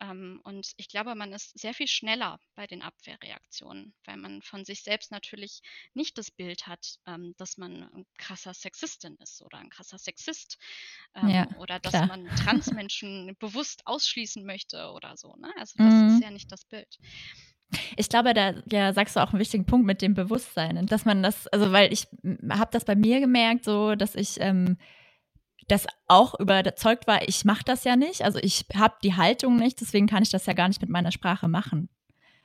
Ähm, 0.00 0.40
und 0.44 0.72
ich 0.76 0.88
glaube, 0.88 1.14
man 1.14 1.32
ist 1.32 1.58
sehr 1.58 1.74
viel 1.74 1.88
schneller 1.88 2.38
bei 2.54 2.66
den 2.66 2.82
Abwehrreaktionen, 2.82 3.94
weil 4.04 4.16
man 4.16 4.42
von 4.42 4.64
sich 4.64 4.82
selbst 4.82 5.10
natürlich 5.10 5.60
nicht 5.94 6.18
das 6.18 6.30
Bild 6.30 6.66
hat, 6.66 6.98
ähm, 7.06 7.34
dass 7.36 7.58
man 7.58 7.82
ein 7.94 8.06
krasser 8.16 8.54
Sexistin 8.54 9.16
ist 9.20 9.42
oder 9.42 9.58
ein 9.58 9.70
krasser 9.70 9.98
Sexist 9.98 10.58
ähm, 11.14 11.28
ja, 11.28 11.48
oder 11.58 11.78
dass 11.80 11.92
klar. 11.92 12.06
man 12.06 12.26
Transmenschen 12.36 13.36
bewusst 13.38 13.82
ausschließen 13.86 14.44
möchte 14.44 14.90
oder 14.92 15.16
so. 15.16 15.34
Ne? 15.36 15.52
Also 15.58 15.74
das 15.78 15.92
mhm. 15.92 16.08
ist 16.14 16.22
ja 16.22 16.30
nicht 16.30 16.52
das 16.52 16.64
Bild. 16.64 16.98
Ich 17.96 18.08
glaube, 18.08 18.32
da 18.32 18.54
ja, 18.70 18.92
sagst 18.92 19.16
du 19.16 19.20
auch 19.20 19.32
einen 19.32 19.40
wichtigen 19.40 19.66
Punkt 19.66 19.86
mit 19.86 20.00
dem 20.00 20.14
Bewusstsein, 20.14 20.86
dass 20.86 21.04
man 21.04 21.22
das, 21.22 21.46
also 21.48 21.70
weil 21.72 21.92
ich 21.92 22.06
habe 22.50 22.70
das 22.70 22.84
bei 22.84 22.96
mir 22.96 23.20
gemerkt, 23.20 23.64
so 23.64 23.94
dass 23.94 24.14
ich 24.14 24.40
ähm, 24.40 24.78
das 25.68 25.86
auch 26.06 26.38
überzeugt 26.40 27.06
war, 27.06 27.28
ich 27.28 27.44
mache 27.44 27.64
das 27.64 27.84
ja 27.84 27.96
nicht, 27.96 28.22
also 28.22 28.38
ich 28.42 28.64
habe 28.74 28.96
die 29.02 29.14
Haltung 29.14 29.56
nicht, 29.56 29.80
deswegen 29.80 30.06
kann 30.06 30.22
ich 30.22 30.30
das 30.30 30.46
ja 30.46 30.54
gar 30.54 30.68
nicht 30.68 30.80
mit 30.80 30.90
meiner 30.90 31.12
Sprache 31.12 31.48
machen. 31.48 31.88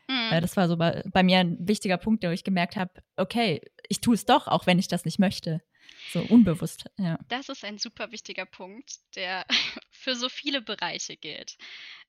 Mhm. 0.08 0.42
Das 0.42 0.58
war 0.58 0.68
so 0.68 0.78
bei, 0.78 1.02
bei, 1.06 1.24
mir 1.24 1.40
ein 1.40 1.58
wichtiger 1.60 1.98
Punkt, 1.98 2.24
wo 2.24 2.30
ich 2.30 2.44
gemerkt 2.44 2.76
habe, 2.76 2.92
okay, 3.16 3.62
ich 3.88 4.02
tue 4.02 4.16
es 4.16 4.26
doch, 4.26 4.48
auch 4.48 4.68
wenn 4.68 4.80
ich 4.80 4.88
das 4.88 5.06
nicht 5.06 5.20
möchte. 5.20 5.62
So 6.12 6.22
unbewusst, 6.22 6.86
ja. 6.98 7.18
Das 7.30 7.50
ist 7.50 7.64
ein 7.64 7.78
super 7.78 8.12
wichtiger 8.12 8.46
Punkt, 8.46 9.00
der 9.16 9.46
für 9.92 10.16
so 10.16 10.28
viele 10.28 10.62
Bereiche 10.62 11.16
gilt. 11.16 11.58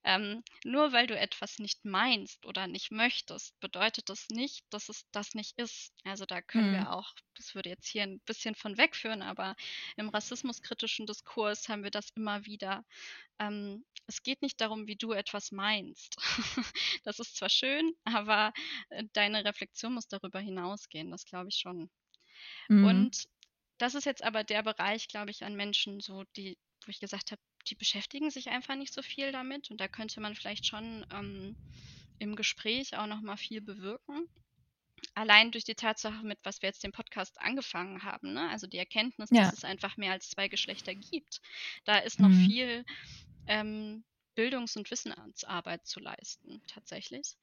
Ähm, 0.05 0.45
nur 0.65 0.93
weil 0.93 1.07
du 1.07 1.19
etwas 1.19 1.59
nicht 1.59 1.85
meinst 1.85 2.45
oder 2.45 2.67
nicht 2.67 2.91
möchtest, 2.91 3.59
bedeutet 3.61 4.11
das 4.11 4.29
nicht, 4.29 4.65
dass 4.71 4.91
es 4.91 5.07
das 5.13 5.35
nicht 5.35 5.59
ist. 5.59 5.95
Also 6.05 6.27
da 6.27 6.43
können 6.43 6.71
mhm. 6.71 6.75
wir 6.75 6.93
auch, 6.93 7.11
das 7.35 7.55
würde 7.55 7.71
jetzt 7.71 7.87
hier 7.87 8.03
ein 8.03 8.21
bisschen 8.21 8.55
von 8.55 8.77
wegführen, 8.77 9.23
aber 9.23 9.57
im 9.97 10.11
rassismuskritischen 10.11 11.07
Diskurs 11.07 11.69
haben 11.69 11.85
wir 11.85 11.91
das 11.91 12.11
immer 12.15 12.45
wieder. 12.45 12.85
Ähm, 13.39 13.85
es 14.07 14.23
geht 14.23 14.43
nicht 14.43 14.61
darum, 14.61 14.87
wie 14.87 14.97
du 14.97 15.13
etwas 15.13 15.53
meinst. 15.53 16.17
das 17.05 17.19
ist 17.19 17.37
zwar 17.37 17.49
schön, 17.49 17.95
aber 18.05 18.53
äh, 18.91 19.05
deine 19.15 19.45
Reflexion 19.45 19.95
muss 19.95 20.07
darüber 20.07 20.39
hinausgehen, 20.39 21.11
das 21.11 21.25
glaube 21.25 21.49
ich 21.49 21.57
schon. 21.57 21.91
Mhm. 22.69 22.85
Und 22.85 23.25
das 23.79 23.95
ist 23.95 24.05
jetzt 24.05 24.23
aber 24.23 24.45
der 24.45 24.63
Bereich, 24.63 25.09
glaube 25.09 25.31
ich, 25.31 25.45
an 25.45 25.55
Menschen, 25.57 26.01
so 26.01 26.25
die, 26.37 26.59
wo 26.87 26.91
ich 26.91 27.01
gesagt 27.01 27.33
habe, 27.33 27.41
die 27.69 27.75
beschäftigen 27.75 28.31
sich 28.31 28.49
einfach 28.49 28.77
nicht 28.77 28.93
so 28.93 29.03
viel 29.03 29.33
damit 29.33 29.71
und 29.71 29.81
da 29.81 29.89
könnte 29.89 30.21
man 30.21 30.35
vielleicht 30.35 30.67
schon 30.67 31.07
ähm, 31.13 31.57
im 32.19 32.37
Gespräch 32.37 32.97
auch 32.97 33.07
noch 33.07 33.21
mal 33.21 33.37
viel 33.37 33.61
bewirken. 33.61 34.29
Allein 35.15 35.51
durch 35.51 35.65
die 35.65 35.75
Tatsache, 35.75 36.25
mit 36.25 36.39
was 36.45 36.63
wir 36.63 36.69
jetzt 36.69 36.83
den 36.83 36.93
Podcast 36.93 37.41
angefangen 37.41 38.03
haben, 38.03 38.33
ne? 38.33 38.49
also 38.49 38.67
die 38.67 38.79
Erkenntnis, 38.79 39.31
ja. 39.31 39.45
dass 39.45 39.55
es 39.55 39.65
einfach 39.65 39.97
mehr 39.97 40.13
als 40.13 40.31
zwei 40.31 40.49
Geschlechter 40.49 40.95
gibt. 40.95 41.41
Da 41.85 41.99
ist 41.99 42.21
noch 42.21 42.29
mhm. 42.29 42.47
viel 42.47 42.85
ähm, 43.47 44.05
Bildungs- 44.35 44.77
und 44.77 44.91
Wissensarbeit 44.91 45.87
zu 45.87 46.01
leisten, 46.01 46.63
tatsächlich. 46.67 47.37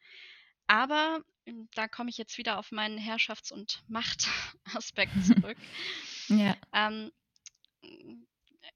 Aber 0.67 1.23
hm, 1.45 1.69
da 1.75 1.87
komme 1.87 2.09
ich 2.09 2.17
jetzt 2.17 2.37
wieder 2.37 2.57
auf 2.57 2.71
meinen 2.71 2.97
Herrschafts- 2.97 3.51
und 3.51 3.83
Machtaspekt 3.87 5.13
zurück. 5.25 5.57
ja. 6.29 6.55
Ähm, 6.73 7.11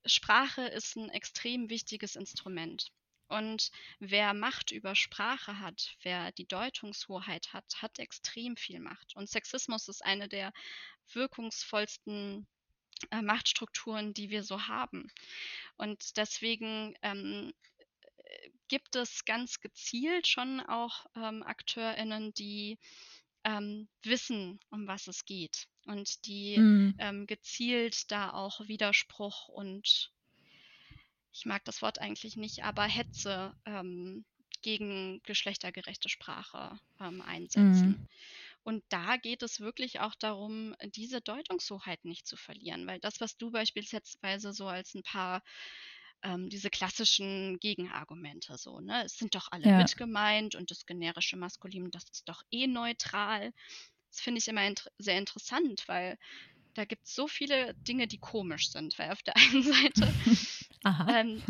Sprache 0.05 0.63
ist 0.63 0.95
ein 0.95 1.09
extrem 1.09 1.69
wichtiges 1.69 2.15
Instrument. 2.15 2.91
Und 3.27 3.71
wer 3.99 4.33
Macht 4.33 4.71
über 4.71 4.95
Sprache 4.95 5.59
hat, 5.59 5.95
wer 6.03 6.31
die 6.33 6.47
Deutungshoheit 6.47 7.53
hat, 7.53 7.81
hat 7.81 7.97
extrem 7.99 8.55
viel 8.55 8.79
Macht. 8.79 9.15
Und 9.15 9.29
Sexismus 9.29 9.87
ist 9.87 10.05
eine 10.05 10.29
der 10.29 10.53
wirkungsvollsten 11.11 12.47
äh, 13.11 13.21
Machtstrukturen, 13.21 14.13
die 14.13 14.29
wir 14.29 14.43
so 14.43 14.67
haben. 14.67 15.11
Und 15.77 16.17
deswegen 16.17 16.95
ähm, 17.01 17.53
gibt 18.67 18.95
es 18.95 19.25
ganz 19.25 19.59
gezielt 19.59 20.27
schon 20.27 20.59
auch 20.61 21.05
ähm, 21.15 21.41
AkteurInnen, 21.43 22.33
die 22.35 22.77
ähm, 23.43 23.87
wissen, 24.03 24.59
um 24.69 24.87
was 24.87 25.07
es 25.07 25.25
geht 25.25 25.67
und 25.85 26.25
die 26.25 26.57
mhm. 26.57 26.95
ähm, 26.99 27.27
gezielt 27.27 28.11
da 28.11 28.31
auch 28.31 28.67
Widerspruch 28.67 29.47
und 29.47 30.11
ich 31.31 31.45
mag 31.45 31.65
das 31.65 31.81
Wort 31.81 31.99
eigentlich 31.99 32.37
nicht, 32.37 32.63
aber 32.63 32.83
Hetze 32.83 33.53
ähm, 33.65 34.23
gegen 34.61 35.21
geschlechtergerechte 35.23 36.09
Sprache 36.09 36.79
ähm, 36.99 37.21
einsetzen. 37.21 37.87
Mhm. 37.87 38.07
Und 38.63 38.83
da 38.89 39.17
geht 39.17 39.43
es 39.43 39.59
wirklich 39.59 39.99
auch 39.99 40.15
darum, 40.15 40.75
diese 40.95 41.21
Deutungshoheit 41.21 42.03
nicht 42.03 42.25
zu 42.25 42.35
verlieren, 42.35 42.87
weil 42.87 42.99
das, 42.99 43.21
was 43.21 43.37
du 43.37 43.51
beispielsweise 43.51 44.53
so 44.53 44.67
als 44.67 44.95
ein 44.95 45.03
paar 45.03 45.43
ähm, 46.23 46.49
diese 46.49 46.71
klassischen 46.71 47.59
Gegenargumente 47.59 48.57
so, 48.57 48.79
ne? 48.79 49.05
Es 49.05 49.17
sind 49.17 49.35
doch 49.35 49.49
alle 49.51 49.67
ja. 49.67 49.77
mit 49.77 49.95
gemeint 49.97 50.55
und 50.55 50.71
das 50.71 50.87
generische 50.87 51.37
Maskulin, 51.37 51.91
das 51.91 52.05
ist 52.09 52.27
doch 52.27 52.41
eh 52.49 52.65
neutral. 52.65 53.53
Das 54.15 54.21
finde 54.21 54.39
ich 54.39 54.47
immer 54.47 54.65
int 54.65 54.89
sehr 54.97 55.17
interessant, 55.17 55.83
weil 55.87 56.17
da 56.73 56.85
gibt 56.85 57.05
es 57.05 57.15
so 57.15 57.27
viele 57.27 57.73
Dinge, 57.73 58.07
die 58.07 58.17
komisch 58.17 58.71
sind, 58.71 58.97
weil 58.97 59.11
auf 59.11 59.21
der 59.23 59.35
einen 59.37 59.61
Seite 59.61 60.13
ähm, 61.09 61.43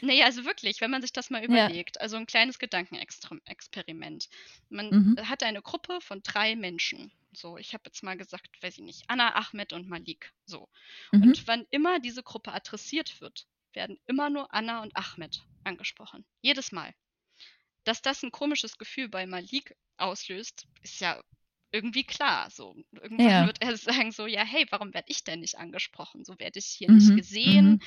Nee, 0.00 0.22
also 0.22 0.44
wirklich, 0.44 0.80
wenn 0.80 0.90
man 0.90 1.02
sich 1.02 1.12
das 1.12 1.30
mal 1.30 1.44
überlegt. 1.44 1.96
Ja. 1.96 2.02
Also 2.02 2.16
ein 2.16 2.26
kleines 2.26 2.58
Gedankenexperiment. 2.58 4.28
Man 4.68 4.90
mhm. 4.90 5.28
hat 5.28 5.42
eine 5.42 5.62
Gruppe 5.62 6.00
von 6.00 6.22
drei 6.22 6.56
Menschen. 6.56 7.12
So, 7.32 7.58
ich 7.58 7.74
habe 7.74 7.84
jetzt 7.86 8.02
mal 8.02 8.16
gesagt, 8.16 8.62
weiß 8.62 8.78
ich 8.78 8.84
nicht, 8.84 9.04
Anna, 9.08 9.34
Ahmed 9.34 9.72
und 9.72 9.88
Malik. 9.88 10.32
So. 10.46 10.68
Mhm. 11.12 11.22
Und 11.22 11.46
wann 11.46 11.66
immer 11.70 12.00
diese 12.00 12.22
Gruppe 12.22 12.52
adressiert 12.52 13.20
wird, 13.20 13.46
werden 13.72 13.98
immer 14.06 14.30
nur 14.30 14.52
Anna 14.52 14.82
und 14.82 14.96
Ahmed 14.96 15.44
angesprochen. 15.64 16.24
Jedes 16.40 16.72
Mal. 16.72 16.94
Dass 17.84 18.02
das 18.02 18.22
ein 18.22 18.32
komisches 18.32 18.78
Gefühl 18.78 19.08
bei 19.08 19.26
Malik 19.26 19.76
auslöst, 19.96 20.66
ist 20.82 21.00
ja 21.00 21.20
irgendwie 21.72 22.04
klar. 22.04 22.50
So, 22.50 22.76
irgendwann 22.92 23.28
ja. 23.28 23.46
wird 23.46 23.62
er 23.62 23.76
sagen 23.76 24.12
so, 24.12 24.26
ja, 24.26 24.42
hey, 24.42 24.66
warum 24.70 24.94
werde 24.94 25.10
ich 25.10 25.24
denn 25.24 25.40
nicht 25.40 25.58
angesprochen? 25.58 26.24
So 26.24 26.38
werde 26.38 26.58
ich 26.58 26.66
hier 26.66 26.90
mhm. 26.90 26.96
nicht 26.96 27.16
gesehen. 27.16 27.70
Mhm. 27.70 27.80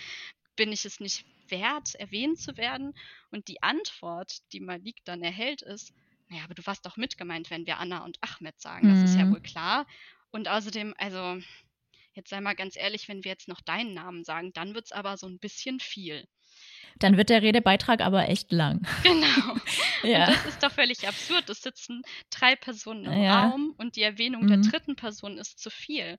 Bin 0.55 0.71
ich 0.71 0.85
es 0.85 0.99
nicht 0.99 1.25
wert, 1.47 1.95
erwähnt 1.95 2.39
zu 2.39 2.57
werden? 2.57 2.93
Und 3.31 3.47
die 3.47 3.63
Antwort, 3.63 4.39
die 4.53 4.59
Malik 4.59 4.97
dann 5.05 5.23
erhält, 5.23 5.61
ist, 5.61 5.93
naja, 6.29 6.43
aber 6.43 6.53
du 6.53 6.65
warst 6.65 6.85
doch 6.85 6.97
mitgemeint, 6.97 7.49
wenn 7.49 7.65
wir 7.65 7.77
Anna 7.77 8.05
und 8.05 8.17
Ahmed 8.21 8.59
sagen. 8.59 8.89
Das 8.89 9.09
ist 9.09 9.17
ja 9.17 9.25
mhm. 9.25 9.33
wohl 9.33 9.41
klar. 9.41 9.87
Und 10.31 10.47
außerdem, 10.47 10.93
also, 10.97 11.41
jetzt 12.13 12.29
sei 12.29 12.39
mal 12.41 12.55
ganz 12.55 12.75
ehrlich, 12.77 13.07
wenn 13.07 13.23
wir 13.23 13.31
jetzt 13.31 13.47
noch 13.47 13.61
deinen 13.61 13.93
Namen 13.93 14.23
sagen, 14.23 14.53
dann 14.53 14.73
wird 14.73 14.85
es 14.85 14.91
aber 14.91 15.17
so 15.17 15.27
ein 15.27 15.39
bisschen 15.39 15.79
viel. 15.79 16.27
Dann 16.99 17.17
wird 17.17 17.29
der 17.29 17.41
Redebeitrag 17.41 18.01
aber 18.01 18.29
echt 18.29 18.51
lang. 18.51 18.85
Genau. 19.03 19.57
ja. 20.03 20.27
Und 20.27 20.35
das 20.35 20.45
ist 20.45 20.63
doch 20.63 20.71
völlig 20.71 21.07
absurd. 21.07 21.49
Es 21.49 21.61
sitzen 21.61 22.03
drei 22.29 22.55
Personen 22.55 23.05
im 23.05 23.23
ja. 23.23 23.49
Raum 23.49 23.73
und 23.77 23.95
die 23.95 24.03
Erwähnung 24.03 24.43
mhm. 24.43 24.47
der 24.47 24.57
dritten 24.57 24.95
Person 24.95 25.37
ist 25.37 25.59
zu 25.59 25.69
viel. 25.69 26.17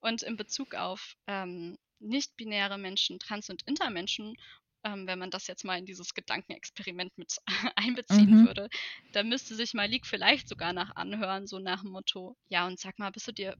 Und 0.00 0.22
in 0.22 0.36
Bezug 0.36 0.74
auf 0.74 1.16
ähm, 1.26 1.78
nicht-binäre 1.98 2.78
Menschen, 2.78 3.18
Trans- 3.18 3.50
und 3.50 3.62
Intermenschen, 3.66 4.34
ähm, 4.84 5.06
wenn 5.06 5.18
man 5.18 5.30
das 5.30 5.46
jetzt 5.46 5.64
mal 5.64 5.78
in 5.78 5.86
dieses 5.86 6.14
Gedankenexperiment 6.14 7.16
mit 7.16 7.38
einbeziehen 7.76 8.42
mhm. 8.42 8.46
würde, 8.46 8.68
da 9.12 9.22
müsste 9.22 9.54
sich 9.54 9.74
Malik 9.74 10.06
vielleicht 10.06 10.48
sogar 10.48 10.72
nach 10.72 10.94
anhören, 10.96 11.46
so 11.46 11.58
nach 11.58 11.82
dem 11.82 11.90
Motto, 11.90 12.36
ja, 12.48 12.66
und 12.66 12.78
sag 12.78 12.98
mal, 12.98 13.10
bist 13.10 13.28
du 13.28 13.32
dir 13.32 13.56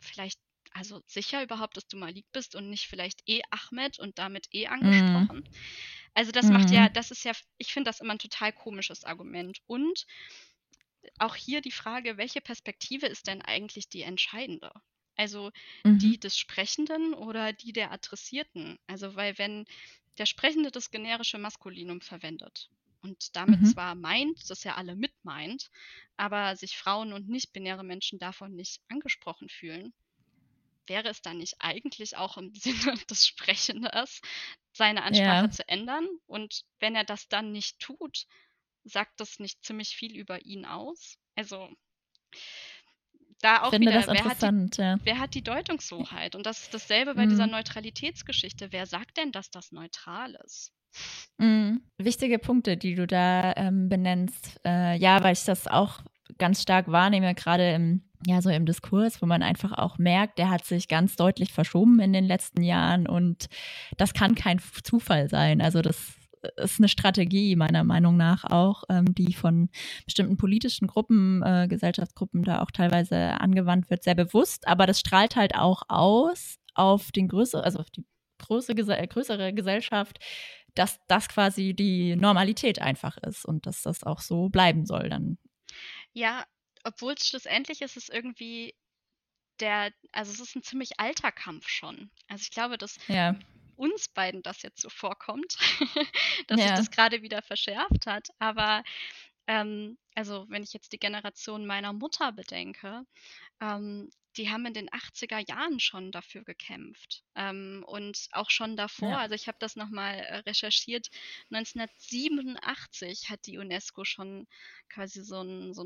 vielleicht 0.00 0.40
also 0.74 1.02
sicher 1.06 1.42
überhaupt, 1.42 1.76
dass 1.76 1.86
du 1.86 1.96
Malik 1.96 2.26
bist 2.32 2.54
und 2.54 2.70
nicht 2.70 2.86
vielleicht 2.86 3.22
eh 3.26 3.42
Ahmed 3.50 3.98
und 3.98 4.18
damit 4.18 4.48
eh 4.52 4.66
mhm. 4.66 4.72
angesprochen? 4.72 5.38
Mhm. 5.38 5.56
Also 6.14 6.32
das 6.32 6.46
mhm. 6.46 6.52
macht 6.54 6.70
ja, 6.70 6.88
mhm. 6.88 6.92
das 6.92 7.10
ist 7.10 7.24
ja, 7.24 7.32
ich 7.58 7.72
finde 7.72 7.88
das 7.88 8.00
immer 8.00 8.12
ein 8.12 8.18
total 8.18 8.52
komisches 8.52 9.04
Argument. 9.04 9.60
Und 9.66 10.06
auch 11.18 11.34
hier 11.34 11.60
die 11.60 11.72
Frage, 11.72 12.16
welche 12.16 12.40
Perspektive 12.40 13.06
ist 13.06 13.26
denn 13.26 13.42
eigentlich 13.42 13.88
die 13.88 14.02
entscheidende? 14.02 14.72
Also 15.16 15.50
mhm. 15.84 15.98
die 15.98 16.18
des 16.18 16.38
Sprechenden 16.38 17.14
oder 17.14 17.52
die 17.52 17.72
der 17.72 17.92
Adressierten? 17.92 18.78
Also 18.86 19.14
weil 19.14 19.38
wenn 19.38 19.66
der 20.18 20.26
Sprechende 20.26 20.70
das 20.70 20.90
generische 20.90 21.38
Maskulinum 21.38 22.00
verwendet 22.00 22.70
und 23.02 23.34
damit 23.36 23.60
mhm. 23.60 23.66
zwar 23.66 23.94
meint, 23.94 24.48
dass 24.50 24.64
er 24.64 24.76
alle 24.76 24.94
mit 24.94 25.12
meint, 25.22 25.70
aber 26.16 26.56
sich 26.56 26.76
Frauen 26.76 27.12
und 27.12 27.28
nicht-binäre 27.28 27.84
Menschen 27.84 28.18
davon 28.18 28.54
nicht 28.54 28.80
angesprochen 28.88 29.48
fühlen, 29.48 29.92
wäre 30.92 31.08
es 31.08 31.22
dann 31.22 31.38
nicht 31.38 31.54
eigentlich 31.58 32.18
auch 32.18 32.36
im 32.36 32.52
Sinne 32.54 32.94
des 33.10 33.26
Sprechenders, 33.26 34.20
seine 34.72 35.02
Ansprache 35.04 35.46
ja. 35.46 35.50
zu 35.50 35.68
ändern? 35.68 36.06
Und 36.26 36.64
wenn 36.80 36.94
er 36.94 37.04
das 37.04 37.28
dann 37.28 37.50
nicht 37.50 37.78
tut, 37.78 38.26
sagt 38.84 39.20
das 39.20 39.38
nicht 39.38 39.64
ziemlich 39.64 39.96
viel 39.96 40.14
über 40.16 40.44
ihn 40.44 40.66
aus? 40.66 41.16
Also 41.34 41.70
da 43.40 43.62
auch 43.62 43.72
wieder, 43.72 44.06
wer 44.06 44.24
hat, 44.24 44.42
die, 44.42 44.80
ja. 44.80 44.98
wer 45.02 45.18
hat, 45.18 45.34
die, 45.34 45.42
Deutungshoheit? 45.42 46.36
Und 46.36 46.46
das 46.46 46.62
ist 46.62 46.74
dasselbe 46.74 47.14
bei 47.14 47.24
mhm. 47.24 47.30
dieser 47.30 47.46
Neutralitätsgeschichte. 47.46 48.70
Wer 48.70 48.86
sagt 48.86 49.16
denn, 49.16 49.32
dass 49.32 49.50
das 49.50 49.72
neutral 49.72 50.38
ist? 50.44 50.72
Mhm. 51.38 51.82
Wichtige 51.96 52.38
Punkte, 52.38 52.76
die 52.76 52.94
du 52.94 53.06
da 53.06 53.54
ähm, 53.56 53.88
benennst. 53.88 54.60
Äh, 54.64 54.96
ja, 54.98 55.24
weil 55.24 55.32
ich 55.32 55.44
das 55.44 55.66
auch 55.66 56.00
ganz 56.38 56.62
stark 56.62 56.86
wahrnehme, 56.88 57.34
gerade 57.34 57.72
im 57.72 58.11
ja, 58.26 58.40
so 58.42 58.50
im 58.50 58.66
Diskurs, 58.66 59.20
wo 59.22 59.26
man 59.26 59.42
einfach 59.42 59.72
auch 59.72 59.98
merkt, 59.98 60.38
der 60.38 60.50
hat 60.50 60.64
sich 60.64 60.88
ganz 60.88 61.16
deutlich 61.16 61.52
verschoben 61.52 62.00
in 62.00 62.12
den 62.12 62.24
letzten 62.24 62.62
Jahren 62.62 63.06
und 63.06 63.48
das 63.96 64.14
kann 64.14 64.34
kein 64.34 64.60
Zufall 64.82 65.28
sein. 65.28 65.60
Also 65.60 65.82
das 65.82 66.14
ist 66.56 66.80
eine 66.80 66.88
Strategie 66.88 67.56
meiner 67.56 67.84
Meinung 67.84 68.16
nach 68.16 68.44
auch, 68.44 68.84
ähm, 68.88 69.14
die 69.14 69.32
von 69.32 69.68
bestimmten 70.04 70.36
politischen 70.36 70.86
Gruppen, 70.86 71.42
äh, 71.42 71.68
Gesellschaftsgruppen 71.68 72.42
da 72.42 72.62
auch 72.62 72.70
teilweise 72.70 73.40
angewandt 73.40 73.90
wird, 73.90 74.02
sehr 74.02 74.14
bewusst, 74.14 74.66
aber 74.66 74.86
das 74.86 75.00
strahlt 75.00 75.36
halt 75.36 75.54
auch 75.54 75.82
aus 75.88 76.56
auf 76.74 77.12
den 77.12 77.28
größeren, 77.28 77.64
also 77.64 77.78
auf 77.78 77.90
die 77.90 78.04
große, 78.38 78.74
größere 78.74 79.52
Gesellschaft, 79.52 80.18
dass 80.74 80.98
das 81.06 81.28
quasi 81.28 81.74
die 81.74 82.16
Normalität 82.16 82.80
einfach 82.80 83.18
ist 83.18 83.44
und 83.44 83.66
dass 83.66 83.82
das 83.82 84.02
auch 84.04 84.20
so 84.20 84.48
bleiben 84.48 84.86
soll 84.86 85.10
dann. 85.10 85.38
Ja, 86.12 86.44
obwohl 86.84 87.14
es 87.14 87.26
schlussendlich 87.26 87.82
ist 87.82 87.96
es 87.96 88.08
irgendwie 88.08 88.74
der, 89.60 89.92
also 90.12 90.32
es 90.32 90.40
ist 90.40 90.56
ein 90.56 90.62
ziemlich 90.62 90.98
alter 90.98 91.32
Kampf 91.32 91.68
schon. 91.68 92.10
Also 92.28 92.42
ich 92.42 92.50
glaube, 92.50 92.78
dass 92.78 92.98
ja. 93.08 93.36
uns 93.76 94.08
beiden 94.08 94.42
das 94.42 94.62
jetzt 94.62 94.80
so 94.80 94.88
vorkommt, 94.88 95.56
dass 96.48 96.60
ja. 96.60 96.68
sich 96.68 96.76
das 96.76 96.90
gerade 96.90 97.22
wieder 97.22 97.42
verschärft 97.42 98.06
hat. 98.06 98.28
Aber 98.38 98.82
ähm, 99.46 99.98
also 100.14 100.46
wenn 100.48 100.62
ich 100.62 100.72
jetzt 100.72 100.92
die 100.92 100.98
Generation 100.98 101.66
meiner 101.66 101.92
Mutter 101.92 102.32
bedenke, 102.32 103.04
ähm, 103.60 104.10
die 104.36 104.50
haben 104.50 104.64
in 104.64 104.74
den 104.74 104.88
80er 104.88 105.46
Jahren 105.46 105.78
schon 105.78 106.10
dafür 106.10 106.42
gekämpft 106.42 107.22
ähm, 107.34 107.84
und 107.86 108.28
auch 108.32 108.50
schon 108.50 108.76
davor. 108.76 109.10
Ja. 109.10 109.18
Also 109.18 109.34
ich 109.34 109.46
habe 109.46 109.58
das 109.60 109.76
nochmal 109.76 110.14
äh, 110.14 110.36
recherchiert. 110.38 111.08
1987 111.50 113.28
hat 113.28 113.46
die 113.46 113.58
UNESCO 113.58 114.04
schon 114.04 114.46
quasi 114.88 115.22
so 115.22 115.42
ein, 115.42 115.74
so 115.74 115.84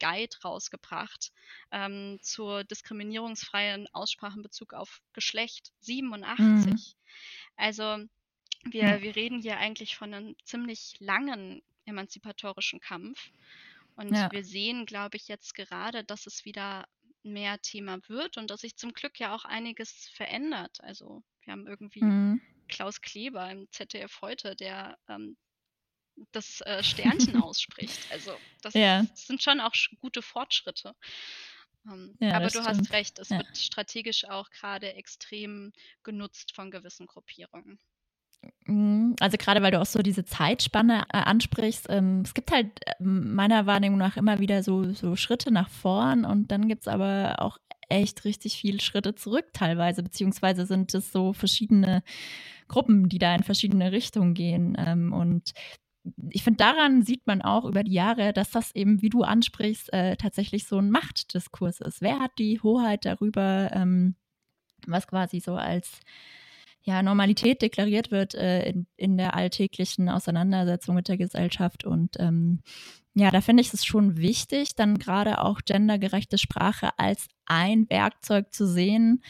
Guide 0.00 0.36
rausgebracht 0.42 1.32
ähm, 1.70 2.18
zur 2.22 2.64
diskriminierungsfreien 2.64 3.88
Aussprache 3.92 4.36
in 4.36 4.42
Bezug 4.42 4.72
auf 4.72 5.02
Geschlecht. 5.12 5.72
87. 5.80 6.72
Mhm. 6.72 6.78
Also 7.56 7.98
wir, 8.64 9.02
wir 9.02 9.16
reden 9.16 9.40
hier 9.40 9.58
eigentlich 9.58 9.96
von 9.96 10.14
einem 10.14 10.36
ziemlich 10.44 10.94
langen 11.00 11.62
emanzipatorischen 11.84 12.80
Kampf. 12.80 13.30
Und 13.96 14.14
ja. 14.14 14.30
wir 14.32 14.44
sehen, 14.44 14.86
glaube 14.86 15.16
ich, 15.16 15.28
jetzt 15.28 15.54
gerade, 15.54 16.04
dass 16.04 16.26
es 16.26 16.44
wieder 16.44 16.86
mehr 17.22 17.60
Thema 17.60 17.98
wird 18.08 18.36
und 18.36 18.50
dass 18.50 18.62
sich 18.62 18.76
zum 18.76 18.92
Glück 18.92 19.18
ja 19.20 19.34
auch 19.34 19.44
einiges 19.44 20.08
verändert. 20.14 20.78
Also 20.82 21.22
wir 21.42 21.52
haben 21.52 21.66
irgendwie 21.66 22.02
mhm. 22.02 22.40
Klaus 22.68 23.00
Kleber 23.00 23.50
im 23.50 23.70
ZDF 23.70 24.20
heute, 24.22 24.56
der 24.56 24.98
ähm, 25.08 25.36
das 26.32 26.60
äh, 26.62 26.82
Sternchen 26.82 27.36
ausspricht. 27.42 28.10
Also 28.10 28.36
das 28.62 28.74
ja. 28.74 29.04
sind 29.14 29.42
schon 29.42 29.60
auch 29.60 29.74
gute 30.00 30.22
Fortschritte. 30.22 30.94
Ähm, 31.86 32.16
ja, 32.20 32.36
aber 32.36 32.46
du 32.46 32.50
stimmt. 32.50 32.68
hast 32.68 32.92
recht, 32.92 33.18
es 33.18 33.30
wird 33.30 33.56
strategisch 33.56 34.24
auch 34.24 34.50
gerade 34.50 34.94
extrem 34.94 35.72
genutzt 36.02 36.54
von 36.54 36.70
gewissen 36.70 37.06
Gruppierungen. 37.06 37.78
Mhm. 38.66 39.16
Also 39.20 39.36
gerade 39.36 39.62
weil 39.62 39.72
du 39.72 39.80
auch 39.80 39.86
so 39.86 40.00
diese 40.02 40.24
Zeitspanne 40.24 41.04
äh, 41.12 41.18
ansprichst, 41.18 41.86
ähm, 41.88 42.22
es 42.24 42.34
gibt 42.34 42.52
halt 42.52 42.68
äh, 42.86 43.02
meiner 43.02 43.66
Wahrnehmung 43.66 43.98
nach 43.98 44.16
immer 44.16 44.38
wieder 44.38 44.62
so, 44.62 44.92
so 44.92 45.16
Schritte 45.16 45.50
nach 45.50 45.68
vorn 45.68 46.24
und 46.24 46.50
dann 46.50 46.68
gibt 46.68 46.82
es 46.82 46.88
aber 46.88 47.36
auch 47.40 47.58
echt 47.88 48.24
richtig 48.24 48.56
viele 48.56 48.80
Schritte 48.80 49.14
zurück 49.14 49.46
teilweise, 49.52 50.02
beziehungsweise 50.02 50.66
sind 50.66 50.94
es 50.94 51.12
so 51.12 51.32
verschiedene 51.32 52.02
Gruppen, 52.68 53.08
die 53.08 53.18
da 53.18 53.34
in 53.34 53.42
verschiedene 53.42 53.92
Richtungen 53.92 54.34
gehen. 54.34 54.76
Ähm, 54.78 55.12
und 55.12 55.52
ich 56.30 56.42
finde, 56.42 56.58
daran 56.58 57.02
sieht 57.02 57.26
man 57.26 57.42
auch 57.42 57.64
über 57.64 57.84
die 57.84 57.92
Jahre, 57.92 58.32
dass 58.32 58.50
das 58.50 58.74
eben, 58.74 59.02
wie 59.02 59.10
du 59.10 59.22
ansprichst, 59.22 59.92
äh, 59.92 60.16
tatsächlich 60.16 60.66
so 60.66 60.78
ein 60.78 60.90
Machtdiskurs 60.90 61.80
ist. 61.80 62.00
Wer 62.00 62.18
hat 62.18 62.32
die 62.38 62.60
Hoheit 62.60 63.04
darüber, 63.04 63.70
ähm, 63.72 64.16
was 64.86 65.06
quasi 65.06 65.40
so 65.40 65.54
als 65.54 66.00
ja, 66.84 67.02
Normalität 67.02 67.62
deklariert 67.62 68.10
wird 68.10 68.34
äh, 68.34 68.68
in, 68.68 68.86
in 68.96 69.16
der 69.16 69.34
alltäglichen 69.34 70.08
Auseinandersetzung 70.08 70.94
mit 70.94 71.08
der 71.08 71.16
Gesellschaft. 71.16 71.84
Und 71.84 72.16
ähm, 72.18 72.60
ja, 73.14 73.30
da 73.30 73.40
finde 73.40 73.60
ich 73.60 73.72
es 73.72 73.84
schon 73.84 74.16
wichtig, 74.16 74.74
dann 74.74 74.98
gerade 74.98 75.40
auch 75.40 75.60
gendergerechte 75.64 76.38
Sprache 76.38 76.90
als 76.98 77.28
ein 77.46 77.88
Werkzeug 77.88 78.52
zu 78.52 78.66
sehen, 78.66 79.22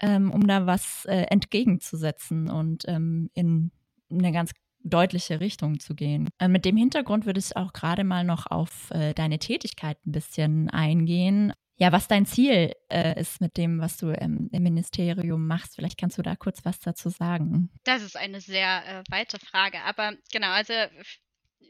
ähm, 0.00 0.30
um 0.30 0.46
da 0.46 0.66
was 0.66 1.04
äh, 1.06 1.22
entgegenzusetzen 1.30 2.50
und 2.50 2.84
ähm, 2.86 3.30
in 3.34 3.70
eine 4.10 4.32
ganz 4.32 4.52
deutliche 4.82 5.40
Richtung 5.40 5.78
zu 5.78 5.94
gehen. 5.94 6.28
Äh, 6.38 6.48
mit 6.48 6.64
dem 6.64 6.76
Hintergrund 6.76 7.26
würde 7.26 7.40
ich 7.40 7.56
auch 7.56 7.72
gerade 7.72 8.04
mal 8.04 8.24
noch 8.24 8.46
auf 8.46 8.90
äh, 8.90 9.14
deine 9.14 9.38
Tätigkeit 9.38 9.98
ein 10.06 10.12
bisschen 10.12 10.70
eingehen 10.70 11.52
ja, 11.80 11.92
was 11.92 12.08
dein 12.08 12.26
Ziel 12.26 12.74
äh, 12.90 13.18
ist 13.18 13.40
mit 13.40 13.56
dem, 13.56 13.80
was 13.80 13.96
du 13.96 14.10
ähm, 14.10 14.50
im 14.52 14.62
Ministerium 14.62 15.46
machst. 15.46 15.76
Vielleicht 15.76 15.98
kannst 15.98 16.18
du 16.18 16.22
da 16.22 16.36
kurz 16.36 16.62
was 16.64 16.78
dazu 16.78 17.08
sagen. 17.08 17.70
Das 17.84 18.02
ist 18.02 18.18
eine 18.18 18.42
sehr 18.42 18.82
äh, 18.86 19.02
weite 19.10 19.38
Frage. 19.38 19.78
Aber 19.84 20.12
genau, 20.30 20.48
also 20.48 20.74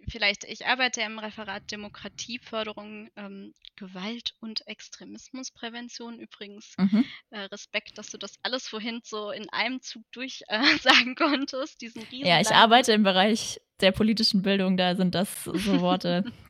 vielleicht, 0.08 0.42
ich 0.42 0.66
arbeite 0.66 1.02
im 1.02 1.20
Referat 1.20 1.70
Demokratieförderung, 1.70 3.08
ähm, 3.14 3.54
Gewalt- 3.76 4.34
und 4.40 4.66
Extremismusprävention. 4.66 6.18
Übrigens, 6.18 6.74
mhm. 6.76 7.04
äh, 7.30 7.42
Respekt, 7.42 7.96
dass 7.96 8.10
du 8.10 8.18
das 8.18 8.34
alles 8.42 8.66
vorhin 8.66 9.00
so 9.04 9.30
in 9.30 9.48
einem 9.50 9.80
Zug 9.80 10.02
durchsagen 10.10 11.12
äh, 11.12 11.14
konntest. 11.16 11.80
Diesen 11.82 12.04
ja, 12.10 12.40
ich 12.40 12.50
arbeite 12.50 12.92
im 12.92 13.04
Bereich 13.04 13.60
der 13.80 13.92
politischen 13.92 14.42
Bildung, 14.42 14.76
da 14.76 14.96
sind 14.96 15.14
das 15.14 15.44
so 15.44 15.80
Worte, 15.80 16.24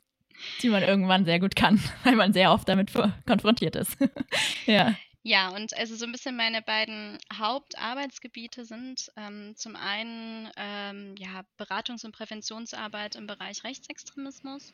die 0.62 0.68
man 0.68 0.83
irgendwann 0.83 1.24
sehr 1.24 1.40
gut 1.40 1.57
kann, 1.57 1.81
weil 2.05 2.16
man 2.16 2.33
sehr 2.33 2.53
oft 2.53 2.68
damit 2.68 2.92
konfrontiert 3.26 3.76
ist. 3.76 3.96
ja. 4.66 4.94
Ja, 5.22 5.50
und 5.50 5.76
also 5.76 5.96
so 5.96 6.07
ein 6.07 6.12
bisschen 6.12 6.35
meine 6.35 6.62
beiden 6.62 7.18
Hauptarbeitsgebiete 7.31 8.64
sind 8.64 9.11
ähm, 9.16 9.53
zum 9.55 9.76
einen 9.76 10.48
ähm, 10.57 11.14
ja, 11.18 11.44
Beratungs- 11.59 12.07
und 12.07 12.12
Präventionsarbeit 12.12 13.16
im 13.16 13.26
Bereich 13.26 13.62
Rechtsextremismus 13.62 14.72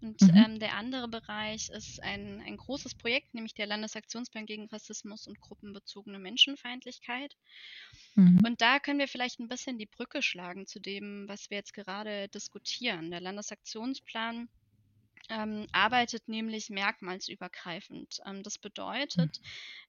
und 0.00 0.20
mhm. 0.22 0.36
ähm, 0.36 0.58
der 0.60 0.74
andere 0.74 1.08
Bereich 1.08 1.70
ist 1.70 2.00
ein, 2.00 2.40
ein 2.46 2.56
großes 2.56 2.94
Projekt, 2.94 3.34
nämlich 3.34 3.54
der 3.54 3.66
Landesaktionsplan 3.66 4.46
gegen 4.46 4.68
Rassismus 4.68 5.26
und 5.26 5.40
gruppenbezogene 5.40 6.20
Menschenfeindlichkeit. 6.20 7.34
Mhm. 8.14 8.40
Und 8.46 8.60
da 8.60 8.78
können 8.78 9.00
wir 9.00 9.08
vielleicht 9.08 9.40
ein 9.40 9.48
bisschen 9.48 9.78
die 9.78 9.86
Brücke 9.86 10.22
schlagen 10.22 10.66
zu 10.66 10.78
dem, 10.78 11.26
was 11.26 11.50
wir 11.50 11.56
jetzt 11.56 11.74
gerade 11.74 12.28
diskutieren. 12.28 13.10
Der 13.10 13.20
Landesaktionsplan 13.20 14.48
ähm, 15.28 15.66
arbeitet 15.72 16.28
nämlich 16.28 16.70
merkmalsübergreifend. 16.70 18.20
Ähm, 18.26 18.42
das 18.42 18.58
bedeutet, 18.58 19.40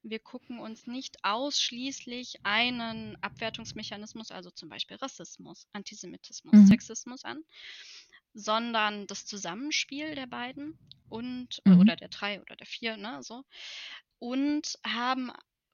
mhm. 0.03 0.09
wir 0.09 0.19
gucken 0.19 0.59
uns 0.59 0.87
nicht 0.87 1.23
ausschließlich 1.23 2.39
einen 2.43 3.17
Abwertungsmechanismus, 3.21 4.31
also 4.31 4.51
zum 4.51 4.69
Beispiel 4.69 4.97
Rassismus, 4.97 5.67
Antisemitismus, 5.73 6.53
mhm. 6.53 6.67
Sexismus 6.67 7.25
an, 7.25 7.43
sondern 8.33 9.07
das 9.07 9.25
Zusammenspiel 9.25 10.15
der 10.15 10.27
beiden 10.27 10.77
und 11.09 11.61
mhm. 11.65 11.79
oder 11.79 11.95
der 11.95 12.09
drei 12.09 12.41
oder 12.41 12.55
der 12.55 12.67
vier, 12.67 12.97
ne, 12.97 13.21
so 13.23 13.43
und 14.19 14.77
haben 14.85 15.31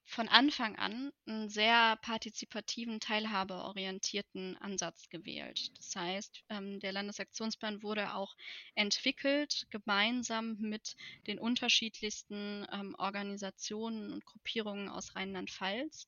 von 0.07 0.29
Anfang 0.29 0.75
an 0.75 1.11
einen 1.25 1.49
sehr 1.49 1.97
partizipativen, 1.97 2.99
teilhabeorientierten 2.99 4.55
Ansatz 4.57 5.09
gewählt. 5.09 5.75
Das 5.77 5.95
heißt, 5.95 6.43
ähm, 6.49 6.79
der 6.79 6.91
Landesaktionsplan 6.91 7.81
wurde 7.81 8.13
auch 8.13 8.35
entwickelt, 8.75 9.65
gemeinsam 9.71 10.57
mit 10.59 10.95
den 11.25 11.39
unterschiedlichsten 11.39 12.67
ähm, 12.71 12.95
Organisationen 12.99 14.13
und 14.13 14.25
Gruppierungen 14.25 14.89
aus 14.89 15.15
Rheinland-Pfalz, 15.15 16.07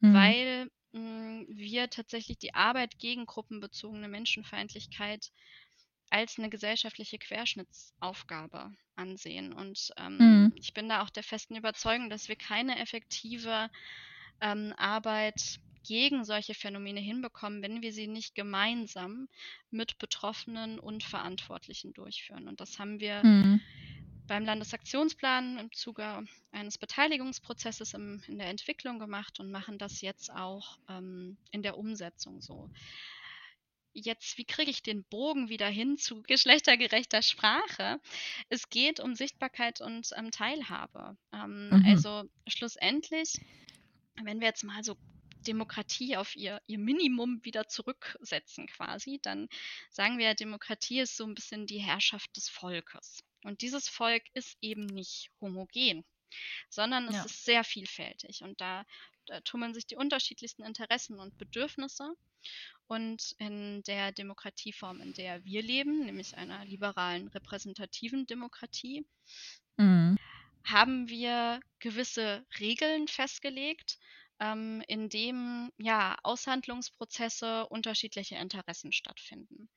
mhm. 0.00 0.14
weil 0.14 0.70
mh, 0.92 1.00
hm, 1.00 1.46
wir 1.48 1.88
tatsächlich 1.88 2.38
die 2.38 2.54
Arbeit 2.54 2.98
gegen 2.98 3.24
gruppenbezogene 3.24 4.08
Menschenfeindlichkeit 4.08 5.32
als 6.12 6.38
eine 6.38 6.50
gesellschaftliche 6.50 7.18
Querschnittsaufgabe 7.18 8.70
ansehen. 8.96 9.54
Und 9.54 9.92
ähm, 9.96 10.18
mhm. 10.18 10.52
ich 10.56 10.74
bin 10.74 10.88
da 10.88 11.02
auch 11.02 11.10
der 11.10 11.22
festen 11.22 11.56
Überzeugung, 11.56 12.10
dass 12.10 12.28
wir 12.28 12.36
keine 12.36 12.78
effektive 12.78 13.70
ähm, 14.42 14.74
Arbeit 14.76 15.58
gegen 15.84 16.24
solche 16.24 16.54
Phänomene 16.54 17.00
hinbekommen, 17.00 17.62
wenn 17.62 17.80
wir 17.80 17.94
sie 17.94 18.08
nicht 18.08 18.34
gemeinsam 18.34 19.28
mit 19.70 19.98
Betroffenen 19.98 20.78
und 20.78 21.02
Verantwortlichen 21.02 21.94
durchführen. 21.94 22.46
Und 22.46 22.60
das 22.60 22.78
haben 22.78 23.00
wir 23.00 23.24
mhm. 23.24 23.60
beim 24.26 24.44
Landesaktionsplan 24.44 25.58
im 25.58 25.72
Zuge 25.72 26.24
eines 26.52 26.76
Beteiligungsprozesses 26.76 27.94
im, 27.94 28.22
in 28.28 28.36
der 28.36 28.48
Entwicklung 28.48 28.98
gemacht 28.98 29.40
und 29.40 29.50
machen 29.50 29.78
das 29.78 30.02
jetzt 30.02 30.30
auch 30.30 30.78
ähm, 30.90 31.38
in 31.52 31.62
der 31.62 31.78
Umsetzung 31.78 32.42
so 32.42 32.70
jetzt, 33.92 34.38
wie 34.38 34.44
kriege 34.44 34.70
ich 34.70 34.82
den 34.82 35.04
Bogen 35.04 35.48
wieder 35.48 35.68
hin 35.68 35.98
zu 35.98 36.22
geschlechtergerechter 36.22 37.22
Sprache? 37.22 38.00
Es 38.48 38.68
geht 38.68 39.00
um 39.00 39.14
Sichtbarkeit 39.14 39.80
und 39.80 40.10
ähm, 40.16 40.30
Teilhabe. 40.30 41.16
Ähm, 41.32 41.70
mhm. 41.70 41.84
Also 41.86 42.24
schlussendlich, 42.46 43.40
wenn 44.22 44.40
wir 44.40 44.48
jetzt 44.48 44.64
mal 44.64 44.82
so 44.82 44.96
Demokratie 45.42 46.16
auf 46.16 46.36
ihr, 46.36 46.60
ihr 46.66 46.78
Minimum 46.78 47.44
wieder 47.44 47.66
zurücksetzen 47.68 48.66
quasi, 48.66 49.18
dann 49.22 49.48
sagen 49.90 50.18
wir, 50.18 50.34
Demokratie 50.34 51.00
ist 51.00 51.16
so 51.16 51.24
ein 51.24 51.34
bisschen 51.34 51.66
die 51.66 51.80
Herrschaft 51.80 52.36
des 52.36 52.48
Volkes. 52.48 53.22
Und 53.44 53.62
dieses 53.62 53.88
Volk 53.88 54.22
ist 54.34 54.56
eben 54.60 54.86
nicht 54.86 55.30
homogen, 55.40 56.04
sondern 56.68 57.08
es 57.08 57.14
ja. 57.14 57.24
ist 57.24 57.44
sehr 57.44 57.64
vielfältig. 57.64 58.42
Und 58.42 58.60
da, 58.60 58.86
da 59.26 59.40
tummeln 59.40 59.74
sich 59.74 59.86
die 59.86 59.96
unterschiedlichsten 59.96 60.62
Interessen 60.62 61.18
und 61.18 61.36
Bedürfnisse. 61.38 62.14
Und 62.86 63.34
in 63.38 63.82
der 63.84 64.12
Demokratieform, 64.12 65.00
in 65.00 65.14
der 65.14 65.44
wir 65.44 65.62
leben, 65.62 66.04
nämlich 66.04 66.36
einer 66.36 66.64
liberalen 66.64 67.28
repräsentativen 67.28 68.26
Demokratie, 68.26 69.06
mhm. 69.76 70.18
haben 70.64 71.08
wir 71.08 71.60
gewisse 71.78 72.44
Regeln 72.58 73.08
festgelegt, 73.08 73.98
ähm, 74.40 74.82
in 74.88 75.08
dem 75.08 75.72
ja, 75.78 76.16
Aushandlungsprozesse 76.22 77.66
unterschiedlicher 77.68 78.40
Interessen 78.40 78.92
stattfinden. 78.92 79.68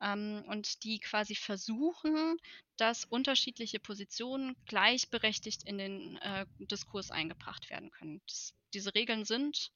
Ähm, 0.00 0.44
und 0.48 0.84
die 0.84 0.98
quasi 0.98 1.34
versuchen, 1.34 2.36
dass 2.76 3.04
unterschiedliche 3.04 3.78
Positionen 3.80 4.56
gleichberechtigt 4.66 5.62
in 5.64 5.78
den 5.78 6.16
äh, 6.16 6.46
Diskurs 6.58 7.10
eingebracht 7.10 7.70
werden 7.70 7.90
können. 7.90 8.20
Das, 8.26 8.54
diese 8.72 8.94
Regeln 8.94 9.24
sind 9.24 9.72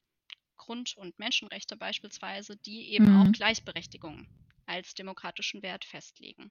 Grund- 0.57 0.97
und 0.97 1.19
Menschenrechte 1.19 1.77
beispielsweise, 1.77 2.57
die 2.57 2.93
eben 2.93 3.13
mhm. 3.13 3.23
auch 3.23 3.33
Gleichberechtigung 3.33 4.27
als 4.67 4.95
demokratischen 4.95 5.63
Wert 5.63 5.85
festlegen. 5.85 6.51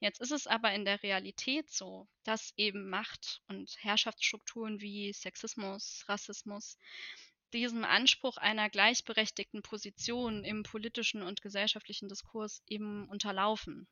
Jetzt 0.00 0.20
ist 0.20 0.32
es 0.32 0.46
aber 0.46 0.72
in 0.72 0.86
der 0.86 1.02
Realität 1.02 1.70
so, 1.70 2.08
dass 2.24 2.54
eben 2.56 2.88
Macht 2.88 3.42
und 3.48 3.76
Herrschaftsstrukturen 3.80 4.80
wie 4.80 5.12
Sexismus, 5.12 6.04
Rassismus 6.08 6.78
diesem 7.52 7.84
Anspruch 7.84 8.36
einer 8.36 8.70
gleichberechtigten 8.70 9.62
Position 9.62 10.44
im 10.44 10.62
politischen 10.62 11.22
und 11.22 11.42
gesellschaftlichen 11.42 12.08
Diskurs 12.08 12.62
eben 12.66 13.08
unterlaufen. 13.08 13.88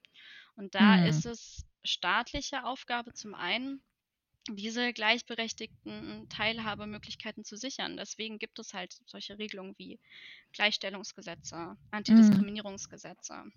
Und 0.56 0.74
da 0.74 0.98
mhm. 0.98 1.06
ist 1.06 1.26
es 1.26 1.66
staatliche 1.84 2.64
Aufgabe 2.64 3.12
zum 3.14 3.34
einen, 3.34 3.82
diese 4.50 4.92
gleichberechtigten 4.92 6.28
Teilhabemöglichkeiten 6.28 7.44
zu 7.44 7.56
sichern. 7.56 7.96
Deswegen 7.96 8.38
gibt 8.38 8.58
es 8.58 8.72
halt 8.72 8.96
solche 9.06 9.38
Regelungen 9.38 9.74
wie 9.78 10.00
Gleichstellungsgesetze, 10.52 11.56
mhm. 11.56 11.78
Antidiskriminierungsgesetze. 11.90 13.34
Mhm. 13.34 13.52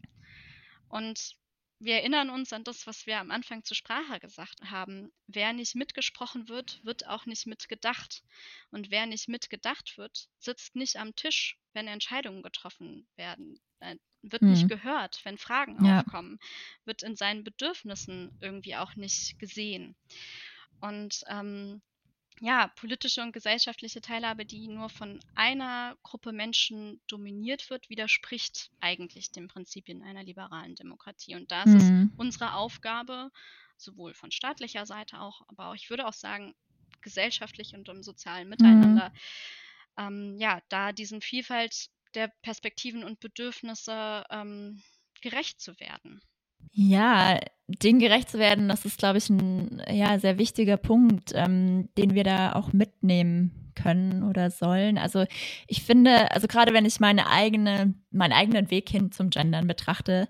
Und 0.90 1.36
wir 1.84 1.96
erinnern 1.96 2.30
uns 2.30 2.54
an 2.54 2.64
das, 2.64 2.86
was 2.86 3.08
wir 3.08 3.20
am 3.20 3.32
Anfang 3.32 3.64
zur 3.64 3.76
Sprache 3.76 4.20
gesagt 4.20 4.62
haben. 4.70 5.12
Wer 5.28 5.52
nicht 5.52 5.76
mitgesprochen 5.76 6.48
wird, 6.48 6.80
wird 6.84 7.08
auch 7.08 7.26
nicht 7.26 7.48
mitgedacht. 7.48 8.24
Und 8.70 8.92
wer 8.92 9.08
nicht 9.08 9.28
mitgedacht 9.28 9.98
wird, 9.98 10.30
sitzt 10.38 10.76
nicht 10.76 10.98
am 10.98 11.16
Tisch, 11.16 11.58
wenn 11.74 11.88
Entscheidungen 11.88 12.44
getroffen 12.44 13.08
werden, 13.16 13.60
wird 14.22 14.42
mhm. 14.44 14.52
nicht 14.52 14.70
gehört, 14.70 15.22
wenn 15.24 15.38
Fragen 15.38 15.84
ja. 15.84 16.02
aufkommen, 16.02 16.40
wird 16.86 17.02
in 17.02 17.16
seinen 17.16 17.44
Bedürfnissen 17.44 18.38
irgendwie 18.42 18.76
auch 18.76 18.96
nicht 18.96 19.40
gesehen. 19.40 19.96
Und 20.80 21.24
ähm, 21.28 21.82
ja, 22.42 22.70
politische 22.76 23.22
und 23.22 23.34
gesellschaftliche 23.34 24.02
Teilhabe, 24.02 24.48
die 24.48 24.68
nur 24.68 24.90
von 24.90 25.20
einer 25.36 25.96
Gruppe 26.02 26.32
Menschen 26.32 27.00
dominiert 27.08 27.70
wird, 27.70 27.88
widerspricht 27.92 28.72
eigentlich 28.80 29.32
den 29.32 29.48
Prinzipien 29.48 30.02
einer 30.02 30.24
liberalen 30.24 30.74
Demokratie. 30.74 31.36
Und 31.36 31.52
da 31.52 31.62
ist 31.64 31.74
mhm. 31.74 32.10
es 32.12 32.20
unsere 32.20 32.56
Aufgabe, 32.56 33.30
sowohl 33.78 34.16
von 34.16 34.32
staatlicher 34.32 34.88
Seite 34.88 35.22
auch, 35.22 35.44
aber 35.50 35.68
auch, 35.68 35.76
ich 35.76 35.92
würde 35.92 36.08
auch 36.08 36.14
sagen, 36.14 36.56
gesellschaftlich 37.02 37.76
und 37.76 37.88
im 37.90 38.02
sozialen 38.02 38.50
Miteinander, 38.50 39.10
mhm. 40.00 40.34
ähm, 40.34 40.38
ja, 40.40 40.62
da 40.70 40.94
diesen 40.94 41.22
Vielfalt 41.22 41.92
der 42.16 42.30
Perspektiven 42.42 43.04
und 43.04 43.20
Bedürfnisse 43.20 44.24
ähm, 44.32 44.82
gerecht 45.22 45.62
zu 45.62 45.80
werden. 45.80 46.22
Ja, 46.72 47.40
denen 47.68 48.00
gerecht 48.00 48.30
zu 48.30 48.40
werden, 48.40 48.68
das 48.68 48.86
ist, 48.86 48.98
glaube 48.98 49.18
ich, 49.18 49.30
ein 49.30 49.82
ja, 49.90 50.20
sehr 50.20 50.38
wichtiger 50.38 50.78
Punkt, 50.78 51.32
ähm, 51.34 51.90
den 51.98 52.14
wir 52.14 52.24
da 52.24 52.54
auch 52.54 52.74
mitnehmen 52.74 53.72
können 53.76 54.24
oder 54.24 54.52
sollen. 54.52 54.98
Also 54.98 55.26
ich 55.68 55.84
finde, 55.84 56.32
also 56.32 56.48
gerade 56.48 56.74
wenn 56.74 56.86
ich 56.86 57.00
meine 57.00 57.28
eigene, 57.28 57.94
meinen 58.12 58.34
eigenen 58.34 58.70
Weg 58.70 58.90
hin 58.90 59.12
zum 59.12 59.30
Gendern 59.30 59.68
betrachte, 59.68 60.28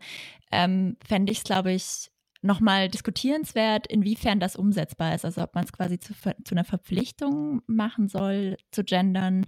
ähm, 0.51 0.97
fände 1.05 1.31
ich 1.31 1.39
es, 1.39 1.43
glaube 1.43 1.71
ich, 1.71 2.11
nochmal 2.43 2.89
diskutierenswert, 2.89 3.85
inwiefern 3.87 4.39
das 4.39 4.55
umsetzbar 4.55 5.13
ist. 5.13 5.25
Also 5.25 5.43
ob 5.43 5.53
man 5.53 5.63
es 5.63 5.71
quasi 5.71 5.99
zu, 5.99 6.13
zu, 6.13 6.55
einer 6.55 6.63
Verpflichtung 6.63 7.61
machen 7.67 8.07
soll, 8.07 8.57
zu 8.71 8.83
gendern, 8.83 9.45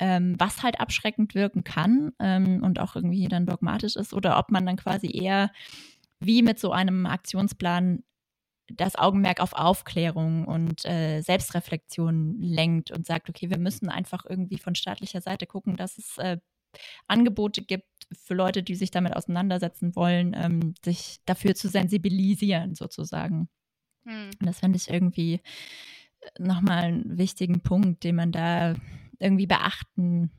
ähm, 0.00 0.34
was 0.38 0.62
halt 0.62 0.80
abschreckend 0.80 1.34
wirken 1.34 1.62
kann 1.62 2.12
ähm, 2.18 2.62
und 2.62 2.80
auch 2.80 2.96
irgendwie 2.96 3.28
dann 3.28 3.46
dogmatisch 3.46 3.94
ist, 3.94 4.12
oder 4.12 4.38
ob 4.38 4.50
man 4.50 4.66
dann 4.66 4.76
quasi 4.76 5.08
eher 5.12 5.52
wie 6.24 6.42
mit 6.42 6.58
so 6.58 6.72
einem 6.72 7.06
Aktionsplan 7.06 8.02
das 8.68 8.96
Augenmerk 8.96 9.40
auf 9.40 9.52
Aufklärung 9.52 10.46
und 10.46 10.84
äh, 10.84 11.20
Selbstreflexion 11.20 12.40
lenkt 12.40 12.90
und 12.90 13.06
sagt, 13.06 13.28
okay, 13.28 13.50
wir 13.50 13.58
müssen 13.58 13.88
einfach 13.88 14.24
irgendwie 14.28 14.58
von 14.58 14.74
staatlicher 14.74 15.20
Seite 15.20 15.46
gucken, 15.46 15.76
dass 15.76 15.98
es 15.98 16.18
äh, 16.18 16.38
Angebote 17.06 17.62
gibt 17.62 17.86
für 18.12 18.34
Leute, 18.34 18.62
die 18.62 18.74
sich 18.74 18.90
damit 18.90 19.14
auseinandersetzen 19.14 19.94
wollen, 19.94 20.34
ähm, 20.34 20.74
sich 20.84 21.18
dafür 21.26 21.54
zu 21.54 21.68
sensibilisieren 21.68 22.74
sozusagen. 22.74 23.48
Hm. 24.04 24.30
Und 24.40 24.46
das 24.46 24.60
fände 24.60 24.76
ich 24.76 24.88
irgendwie 24.88 25.34
äh, 26.20 26.42
nochmal 26.42 26.84
einen 26.84 27.18
wichtigen 27.18 27.60
Punkt, 27.60 28.04
den 28.04 28.16
man 28.16 28.32
da 28.32 28.74
irgendwie 29.18 29.46
beachten. 29.46 30.30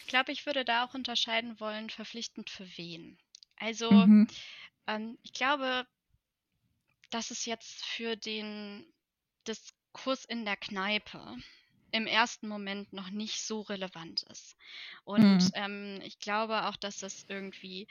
Ich 0.00 0.06
glaube, 0.08 0.32
ich 0.32 0.46
würde 0.46 0.64
da 0.64 0.84
auch 0.84 0.94
unterscheiden 0.94 1.58
wollen, 1.60 1.90
verpflichtend 1.90 2.50
für 2.50 2.66
wen. 2.76 3.18
Also 3.58 3.90
mhm. 3.90 4.26
Ähm, 4.86 5.18
ich 5.22 5.32
glaube, 5.32 5.86
dass 7.10 7.30
es 7.30 7.44
jetzt 7.44 7.84
für 7.84 8.16
den 8.16 8.84
Diskurs 9.46 10.24
in 10.24 10.44
der 10.44 10.56
Kneipe 10.56 11.36
im 11.92 12.06
ersten 12.06 12.48
Moment 12.48 12.92
noch 12.92 13.10
nicht 13.10 13.40
so 13.40 13.62
relevant 13.62 14.24
ist. 14.24 14.56
Und 15.04 15.38
mhm. 15.38 15.50
ähm, 15.54 16.00
ich 16.02 16.18
glaube 16.18 16.66
auch, 16.66 16.76
dass 16.76 16.98
das 16.98 17.24
irgendwie 17.28 17.86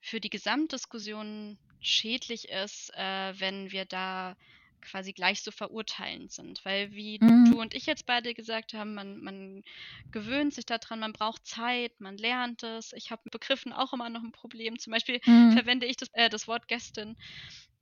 für 0.00 0.20
die 0.20 0.30
Gesamtdiskussion 0.30 1.58
schädlich 1.80 2.48
ist, 2.48 2.92
äh, 2.94 3.38
wenn 3.38 3.70
wir 3.70 3.84
da 3.84 4.36
quasi 4.80 5.12
gleich 5.12 5.42
so 5.42 5.50
verurteilend 5.50 6.32
sind. 6.32 6.64
Weil 6.64 6.92
wie 6.92 7.18
mhm. 7.20 7.50
du 7.50 7.60
und 7.60 7.74
ich 7.74 7.86
jetzt 7.86 8.06
beide 8.06 8.34
gesagt 8.34 8.74
haben, 8.74 8.94
man, 8.94 9.20
man 9.20 9.62
gewöhnt 10.10 10.54
sich 10.54 10.66
daran, 10.66 11.00
man 11.00 11.12
braucht 11.12 11.46
Zeit, 11.46 12.00
man 12.00 12.16
lernt 12.16 12.62
es. 12.62 12.92
Ich 12.94 13.10
habe 13.10 13.22
mit 13.24 13.32
Begriffen 13.32 13.72
auch 13.72 13.92
immer 13.92 14.08
noch 14.08 14.22
ein 14.22 14.32
Problem. 14.32 14.78
Zum 14.78 14.92
Beispiel 14.92 15.20
mhm. 15.24 15.52
verwende 15.52 15.86
ich 15.86 15.96
das, 15.96 16.08
äh, 16.12 16.28
das 16.28 16.48
Wort 16.48 16.68
Gästin 16.68 17.16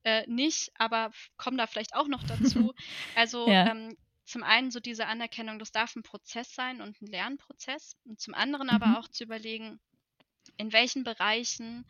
äh, 0.04 0.26
nicht, 0.26 0.70
aber 0.76 1.12
komme 1.36 1.56
da 1.56 1.66
vielleicht 1.66 1.94
auch 1.94 2.08
noch 2.08 2.24
dazu. 2.24 2.74
Also 3.14 3.48
ja. 3.48 3.70
ähm, 3.70 3.96
zum 4.24 4.42
einen 4.42 4.70
so 4.70 4.80
diese 4.80 5.06
Anerkennung, 5.06 5.58
das 5.58 5.72
darf 5.72 5.96
ein 5.96 6.02
Prozess 6.02 6.54
sein 6.54 6.80
und 6.80 7.00
ein 7.00 7.06
Lernprozess. 7.06 7.96
Und 8.04 8.20
zum 8.20 8.34
anderen 8.34 8.66
mhm. 8.68 8.74
aber 8.74 8.98
auch 8.98 9.08
zu 9.08 9.24
überlegen, 9.24 9.80
in 10.56 10.72
welchen 10.72 11.04
Bereichen 11.04 11.86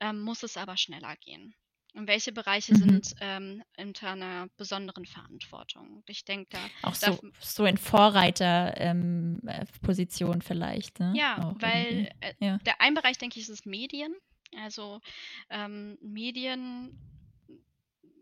ähm, 0.00 0.20
muss 0.20 0.42
es 0.42 0.56
aber 0.56 0.76
schneller 0.76 1.16
gehen. 1.16 1.54
Und 1.94 2.08
welche 2.08 2.32
Bereiche 2.32 2.74
mhm. 2.74 2.78
sind 2.78 3.14
ähm, 3.20 3.62
unter 3.78 4.10
einer 4.10 4.48
besonderen 4.56 5.06
Verantwortung? 5.06 6.02
Ich 6.06 6.24
denke 6.24 6.48
da. 6.50 6.58
Auch 6.82 6.94
so, 6.94 7.18
so 7.40 7.64
in 7.64 7.76
Vorreiterposition 7.76 10.34
ähm, 10.34 10.40
vielleicht. 10.40 11.00
Ne? 11.00 11.12
Ja, 11.16 11.44
auch 11.44 11.56
weil 11.60 12.12
äh, 12.20 12.34
ja. 12.38 12.58
der 12.58 12.80
ein 12.80 12.94
Bereich, 12.94 13.18
denke 13.18 13.40
ich, 13.40 13.48
ist 13.48 13.66
Medien. 13.66 14.14
Also 14.56 15.00
ähm, 15.48 15.96
Medien 16.00 16.96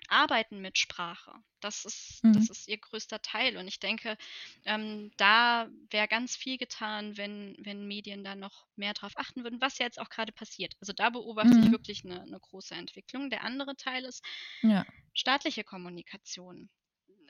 arbeiten 0.08 0.60
mit 0.60 0.78
Sprache. 0.78 1.32
Das 1.60 1.84
ist, 1.84 2.22
mhm. 2.24 2.34
das 2.34 2.50
ist 2.50 2.68
ihr 2.68 2.78
größter 2.78 3.20
Teil. 3.20 3.56
Und 3.56 3.68
ich 3.68 3.80
denke, 3.80 4.16
ähm, 4.64 5.10
da 5.16 5.68
wäre 5.90 6.08
ganz 6.08 6.36
viel 6.36 6.58
getan, 6.58 7.16
wenn, 7.16 7.56
wenn 7.58 7.86
Medien 7.86 8.24
da 8.24 8.34
noch 8.34 8.66
mehr 8.76 8.94
drauf 8.94 9.12
achten 9.16 9.44
würden, 9.44 9.60
was 9.60 9.78
jetzt 9.78 10.00
auch 10.00 10.08
gerade 10.08 10.32
passiert. 10.32 10.76
Also 10.80 10.92
da 10.92 11.10
beobachte 11.10 11.54
mhm. 11.54 11.64
ich 11.64 11.70
wirklich 11.70 12.04
eine, 12.04 12.22
eine, 12.22 12.38
große 12.38 12.74
Entwicklung. 12.74 13.30
Der 13.30 13.44
andere 13.44 13.76
Teil 13.76 14.04
ist 14.04 14.24
ja. 14.62 14.86
staatliche 15.14 15.64
Kommunikation. 15.64 16.70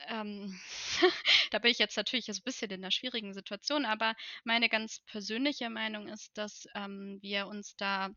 Ähm, 0.07 0.57
da 1.51 1.59
bin 1.59 1.71
ich 1.71 1.79
jetzt 1.79 1.97
natürlich 1.97 2.25
so 2.25 2.33
ein 2.33 2.43
bisschen 2.43 2.71
in 2.71 2.83
einer 2.83 2.91
schwierigen 2.91 3.33
Situation, 3.33 3.85
aber 3.85 4.15
meine 4.43 4.69
ganz 4.69 4.99
persönliche 5.07 5.69
Meinung 5.69 6.07
ist, 6.07 6.37
dass 6.37 6.67
ähm, 6.75 7.19
wir 7.21 7.47
uns 7.47 7.75
da 7.75 8.09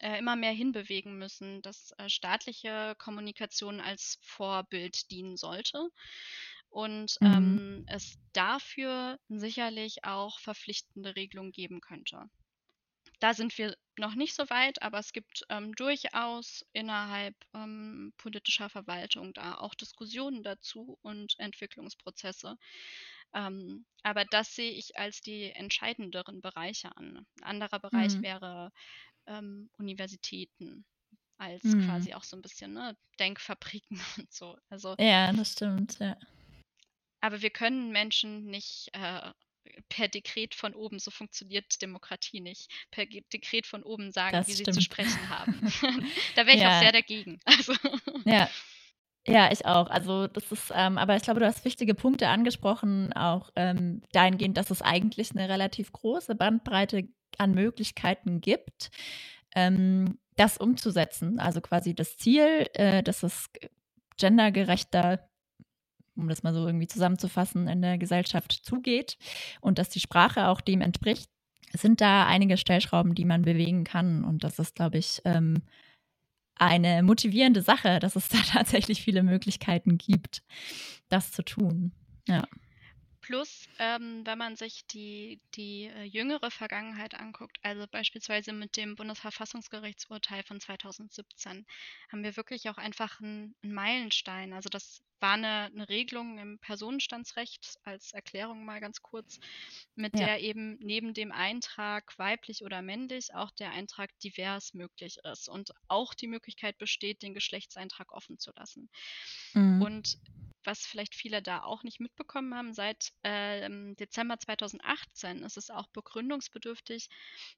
äh, 0.00 0.18
immer 0.18 0.36
mehr 0.36 0.52
hinbewegen 0.52 1.18
müssen, 1.18 1.62
dass 1.62 1.92
äh, 1.98 2.08
staatliche 2.08 2.94
Kommunikation 2.98 3.80
als 3.80 4.18
Vorbild 4.22 5.10
dienen 5.10 5.36
sollte 5.36 5.88
und 6.70 7.16
mhm. 7.20 7.26
ähm, 7.26 7.84
es 7.88 8.18
dafür 8.32 9.18
sicherlich 9.28 10.04
auch 10.04 10.38
verpflichtende 10.38 11.16
Regelungen 11.16 11.52
geben 11.52 11.80
könnte. 11.80 12.30
Da 13.18 13.34
sind 13.34 13.56
wir 13.58 13.76
noch 13.98 14.14
nicht 14.14 14.34
so 14.34 14.48
weit, 14.48 14.80
aber 14.80 14.98
es 14.98 15.12
gibt 15.12 15.44
ähm, 15.50 15.74
durchaus 15.74 16.64
innerhalb 16.72 17.34
ähm, 17.54 18.14
politischer 18.16 18.70
Verwaltung 18.70 19.34
da 19.34 19.58
auch 19.58 19.74
Diskussionen 19.74 20.42
dazu 20.42 20.98
und 21.02 21.38
Entwicklungsprozesse. 21.38 22.56
Ähm, 23.34 23.84
aber 24.02 24.24
das 24.24 24.54
sehe 24.54 24.72
ich 24.72 24.96
als 24.96 25.20
die 25.20 25.52
entscheidenderen 25.52 26.40
Bereiche 26.40 26.96
an. 26.96 27.26
Ein 27.36 27.42
anderer 27.42 27.78
Bereich 27.78 28.14
mhm. 28.16 28.22
wäre 28.22 28.72
ähm, 29.26 29.70
Universitäten 29.78 30.84
als 31.38 31.64
mhm. 31.64 31.86
quasi 31.86 32.14
auch 32.14 32.24
so 32.24 32.36
ein 32.36 32.42
bisschen 32.42 32.74
ne, 32.74 32.96
Denkfabriken 33.18 33.98
und 34.18 34.32
so. 34.32 34.56
Also, 34.68 34.94
ja, 34.98 35.32
das 35.32 35.52
stimmt, 35.52 35.98
ja. 35.98 36.16
Aber 37.22 37.42
wir 37.42 37.50
können 37.50 37.90
Menschen 37.90 38.46
nicht 38.46 38.90
äh, 38.92 39.32
per 39.88 40.08
Dekret 40.08 40.54
von 40.54 40.74
oben, 40.74 40.98
so 40.98 41.10
funktioniert 41.10 41.80
Demokratie 41.82 42.40
nicht, 42.40 42.70
per 42.90 43.06
Dekret 43.06 43.66
von 43.66 43.82
oben 43.82 44.10
sagen, 44.10 44.32
das 44.32 44.48
wie 44.48 44.52
stimmt. 44.52 44.74
sie 44.74 44.80
zu 44.80 44.80
sprechen 44.82 45.28
haben. 45.28 45.60
da 46.36 46.46
wäre 46.46 46.56
ich 46.56 46.62
ja. 46.62 46.76
auch 46.76 46.82
sehr 46.82 46.92
dagegen. 46.92 47.40
Also. 47.44 47.74
Ja. 48.24 48.48
Ja, 49.26 49.52
ich 49.52 49.66
auch. 49.66 49.90
Also 49.90 50.28
das 50.28 50.50
ist, 50.50 50.72
ähm, 50.74 50.96
aber 50.96 51.14
ich 51.14 51.22
glaube, 51.22 51.40
du 51.40 51.46
hast 51.46 51.66
wichtige 51.66 51.94
Punkte 51.94 52.28
angesprochen, 52.28 53.12
auch 53.12 53.50
ähm, 53.54 54.02
dahingehend, 54.12 54.56
dass 54.56 54.70
es 54.70 54.80
eigentlich 54.80 55.32
eine 55.32 55.46
relativ 55.46 55.92
große 55.92 56.34
Bandbreite 56.34 57.06
an 57.38 57.52
Möglichkeiten 57.52 58.40
gibt, 58.40 58.90
ähm, 59.54 60.18
das 60.36 60.56
umzusetzen. 60.56 61.38
Also 61.38 61.60
quasi 61.60 61.94
das 61.94 62.16
Ziel, 62.16 62.68
äh, 62.74 63.02
dass 63.02 63.22
es 63.22 63.50
gendergerechter, 64.16 65.28
um 66.16 66.28
das 66.28 66.42
mal 66.42 66.54
so 66.54 66.66
irgendwie 66.66 66.86
zusammenzufassen, 66.86 67.68
in 67.68 67.82
der 67.82 67.98
Gesellschaft 67.98 68.52
zugeht 68.52 69.16
und 69.60 69.78
dass 69.78 69.88
die 69.88 70.00
Sprache 70.00 70.48
auch 70.48 70.60
dem 70.60 70.80
entspricht, 70.80 71.30
sind 71.72 72.00
da 72.00 72.26
einige 72.26 72.56
Stellschrauben, 72.56 73.14
die 73.14 73.24
man 73.24 73.42
bewegen 73.42 73.84
kann. 73.84 74.24
Und 74.24 74.44
das 74.44 74.58
ist, 74.58 74.74
glaube 74.74 74.98
ich, 74.98 75.20
ähm, 75.24 75.62
eine 76.56 77.02
motivierende 77.02 77.62
Sache, 77.62 77.98
dass 78.00 78.16
es 78.16 78.28
da 78.28 78.38
tatsächlich 78.38 79.02
viele 79.02 79.22
Möglichkeiten 79.22 79.98
gibt, 79.98 80.42
das 81.08 81.32
zu 81.32 81.42
tun. 81.42 81.92
Ja. 82.28 82.44
Plus, 83.30 83.68
ähm, 83.78 84.26
wenn 84.26 84.38
man 84.38 84.56
sich 84.56 84.84
die, 84.86 85.40
die 85.54 85.84
äh, 85.84 86.02
jüngere 86.02 86.50
Vergangenheit 86.50 87.14
anguckt, 87.14 87.58
also 87.62 87.86
beispielsweise 87.88 88.52
mit 88.52 88.76
dem 88.76 88.96
Bundesverfassungsgerichtsurteil 88.96 90.42
von 90.42 90.58
2017, 90.58 91.64
haben 92.10 92.24
wir 92.24 92.36
wirklich 92.36 92.68
auch 92.68 92.76
einfach 92.76 93.20
einen, 93.20 93.54
einen 93.62 93.72
Meilenstein. 93.72 94.52
Also 94.52 94.68
das 94.68 95.04
war 95.20 95.34
eine, 95.34 95.66
eine, 95.66 95.88
Regelung 95.88 96.38
im 96.38 96.58
Personenstandsrecht 96.58 97.78
als 97.84 98.10
Erklärung 98.10 98.64
mal 98.64 98.80
ganz 98.80 99.00
kurz, 99.00 99.38
mit 99.94 100.18
ja. 100.18 100.26
der 100.26 100.40
eben 100.40 100.76
neben 100.80 101.14
dem 101.14 101.30
Eintrag 101.30 102.18
weiblich 102.18 102.64
oder 102.64 102.82
männlich 102.82 103.32
auch 103.32 103.52
der 103.52 103.70
Eintrag 103.70 104.10
divers 104.24 104.74
möglich 104.74 105.18
ist 105.22 105.48
und 105.48 105.70
auch 105.86 106.14
die 106.14 106.26
Möglichkeit 106.26 106.78
besteht, 106.78 107.22
den 107.22 107.34
Geschlechtseintrag 107.34 108.10
offen 108.10 108.40
zu 108.40 108.50
lassen. 108.56 108.90
Mhm. 109.54 109.82
Und 109.82 110.18
was 110.64 110.86
vielleicht 110.86 111.14
viele 111.14 111.42
da 111.42 111.62
auch 111.62 111.82
nicht 111.82 112.00
mitbekommen 112.00 112.54
haben, 112.54 112.74
seit 112.74 113.12
äh, 113.22 113.68
Dezember 113.94 114.38
2018 114.38 115.42
ist 115.42 115.56
es 115.56 115.70
auch 115.70 115.88
begründungsbedürftig, 115.88 117.08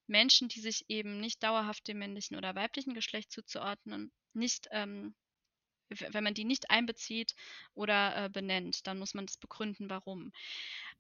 Menschen, 0.06 0.48
die 0.48 0.60
sich 0.60 0.84
eben 0.88 1.20
nicht 1.20 1.42
dauerhaft 1.42 1.88
dem 1.88 1.98
männlichen 1.98 2.36
oder 2.36 2.54
weiblichen 2.54 2.94
Geschlecht 2.94 3.32
zuzuordnen, 3.32 4.12
nicht, 4.34 4.68
ähm, 4.70 5.14
wenn 5.88 6.24
man 6.24 6.34
die 6.34 6.44
nicht 6.44 6.70
einbezieht 6.70 7.34
oder 7.74 8.24
äh, 8.24 8.28
benennt, 8.30 8.86
dann 8.86 8.98
muss 8.98 9.14
man 9.14 9.26
das 9.26 9.36
begründen, 9.36 9.90
warum. 9.90 10.32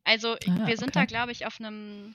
Also 0.04 0.34
ah, 0.34 0.66
wir 0.66 0.76
sind 0.76 0.90
okay. 0.90 1.00
da, 1.00 1.04
glaube 1.06 1.32
ich, 1.32 1.46
auf 1.46 1.60
einem 1.60 2.14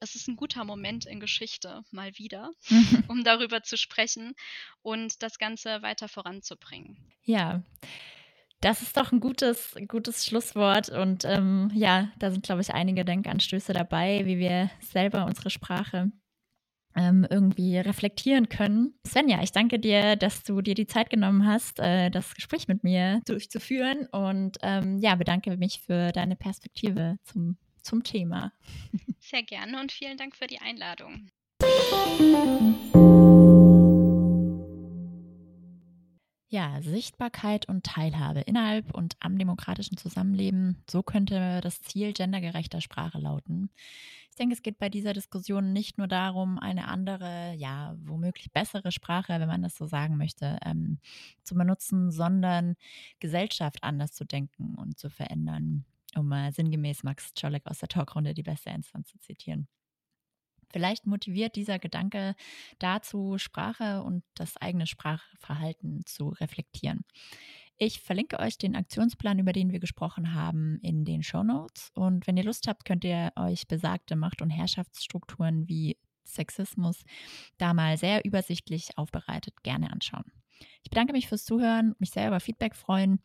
es 0.00 0.14
ist 0.14 0.28
ein 0.28 0.36
guter 0.36 0.64
Moment 0.64 1.06
in 1.06 1.18
Geschichte 1.18 1.82
mal 1.90 2.16
wieder, 2.18 2.50
um 3.08 3.24
darüber 3.24 3.62
zu 3.62 3.76
sprechen 3.76 4.34
und 4.82 5.22
das 5.22 5.38
Ganze 5.38 5.82
weiter 5.82 6.08
voranzubringen. 6.08 6.98
Ja, 7.22 7.62
Das 8.64 8.80
ist 8.80 8.96
doch 8.96 9.12
ein 9.12 9.20
gutes, 9.20 9.76
gutes 9.88 10.24
Schlusswort. 10.24 10.88
Und 10.88 11.26
ähm, 11.26 11.70
ja, 11.74 12.08
da 12.18 12.30
sind, 12.30 12.46
glaube 12.46 12.62
ich, 12.62 12.72
einige 12.72 13.04
Denkanstöße 13.04 13.74
dabei, 13.74 14.22
wie 14.24 14.38
wir 14.38 14.70
selber 14.80 15.26
unsere 15.26 15.50
Sprache 15.50 16.10
ähm, 16.96 17.26
irgendwie 17.28 17.76
reflektieren 17.76 18.48
können. 18.48 18.94
Svenja, 19.06 19.42
ich 19.42 19.52
danke 19.52 19.78
dir, 19.78 20.16
dass 20.16 20.44
du 20.44 20.62
dir 20.62 20.74
die 20.74 20.86
Zeit 20.86 21.10
genommen 21.10 21.46
hast, 21.46 21.78
äh, 21.78 22.08
das 22.08 22.34
Gespräch 22.34 22.66
mit 22.66 22.84
mir 22.84 23.20
durchzuführen 23.26 24.06
und 24.12 24.56
ähm, 24.62 24.98
ja, 24.98 25.14
bedanke 25.14 25.58
mich 25.58 25.82
für 25.84 26.12
deine 26.12 26.34
Perspektive 26.34 27.18
zum, 27.24 27.58
zum 27.82 28.02
Thema. 28.02 28.50
Sehr 29.18 29.42
gerne 29.42 29.78
und 29.78 29.92
vielen 29.92 30.16
Dank 30.16 30.36
für 30.36 30.46
die 30.46 30.60
Einladung. 30.62 31.28
Ja, 36.54 36.80
Sichtbarkeit 36.82 37.68
und 37.68 37.84
Teilhabe 37.84 38.42
innerhalb 38.42 38.94
und 38.94 39.16
am 39.18 39.38
demokratischen 39.38 39.96
Zusammenleben, 39.96 40.84
so 40.88 41.02
könnte 41.02 41.60
das 41.60 41.82
Ziel 41.82 42.12
gendergerechter 42.12 42.80
Sprache 42.80 43.18
lauten. 43.18 43.70
Ich 44.30 44.36
denke, 44.36 44.54
es 44.54 44.62
geht 44.62 44.78
bei 44.78 44.88
dieser 44.88 45.14
Diskussion 45.14 45.72
nicht 45.72 45.98
nur 45.98 46.06
darum, 46.06 46.60
eine 46.60 46.86
andere, 46.86 47.54
ja, 47.56 47.96
womöglich 48.04 48.52
bessere 48.52 48.92
Sprache, 48.92 49.40
wenn 49.40 49.48
man 49.48 49.62
das 49.62 49.74
so 49.74 49.86
sagen 49.86 50.16
möchte, 50.16 50.60
ähm, 50.64 51.00
zu 51.42 51.56
benutzen, 51.56 52.12
sondern 52.12 52.76
Gesellschaft 53.18 53.82
anders 53.82 54.12
zu 54.12 54.24
denken 54.24 54.76
und 54.76 54.96
zu 54.96 55.10
verändern, 55.10 55.84
um 56.14 56.28
mal 56.28 56.52
sinngemäß 56.52 57.02
Max 57.02 57.34
Czolek 57.34 57.66
aus 57.66 57.80
der 57.80 57.88
Talkrunde 57.88 58.32
die 58.32 58.44
beste 58.44 58.70
Instanz 58.70 59.08
zu 59.08 59.18
zitieren. 59.18 59.66
Vielleicht 60.74 61.06
motiviert 61.06 61.54
dieser 61.54 61.78
Gedanke 61.78 62.34
dazu, 62.80 63.38
Sprache 63.38 64.02
und 64.02 64.24
das 64.34 64.56
eigene 64.56 64.88
Sprachverhalten 64.88 66.04
zu 66.04 66.30
reflektieren. 66.30 67.04
Ich 67.76 68.00
verlinke 68.00 68.40
euch 68.40 68.58
den 68.58 68.74
Aktionsplan, 68.74 69.38
über 69.38 69.52
den 69.52 69.70
wir 69.70 69.78
gesprochen 69.78 70.34
haben, 70.34 70.80
in 70.82 71.04
den 71.04 71.22
Show 71.22 71.44
Notes. 71.44 71.92
Und 71.94 72.26
wenn 72.26 72.36
ihr 72.36 72.42
Lust 72.42 72.66
habt, 72.66 72.84
könnt 72.84 73.04
ihr 73.04 73.30
euch 73.36 73.68
besagte 73.68 74.16
Macht- 74.16 74.42
und 74.42 74.50
Herrschaftsstrukturen 74.50 75.68
wie 75.68 75.96
Sexismus 76.24 77.04
da 77.56 77.72
mal 77.72 77.96
sehr 77.96 78.24
übersichtlich 78.24 78.98
aufbereitet 78.98 79.62
gerne 79.62 79.92
anschauen. 79.92 80.24
Ich 80.82 80.90
bedanke 80.90 81.12
mich 81.12 81.28
fürs 81.28 81.44
Zuhören, 81.44 81.94
mich 82.00 82.10
sehr 82.10 82.26
über 82.26 82.40
Feedback 82.40 82.74
freuen 82.74 83.20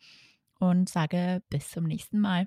und 0.60 0.88
sage 0.88 1.42
bis 1.50 1.68
zum 1.68 1.82
nächsten 1.82 2.20
Mal. 2.20 2.46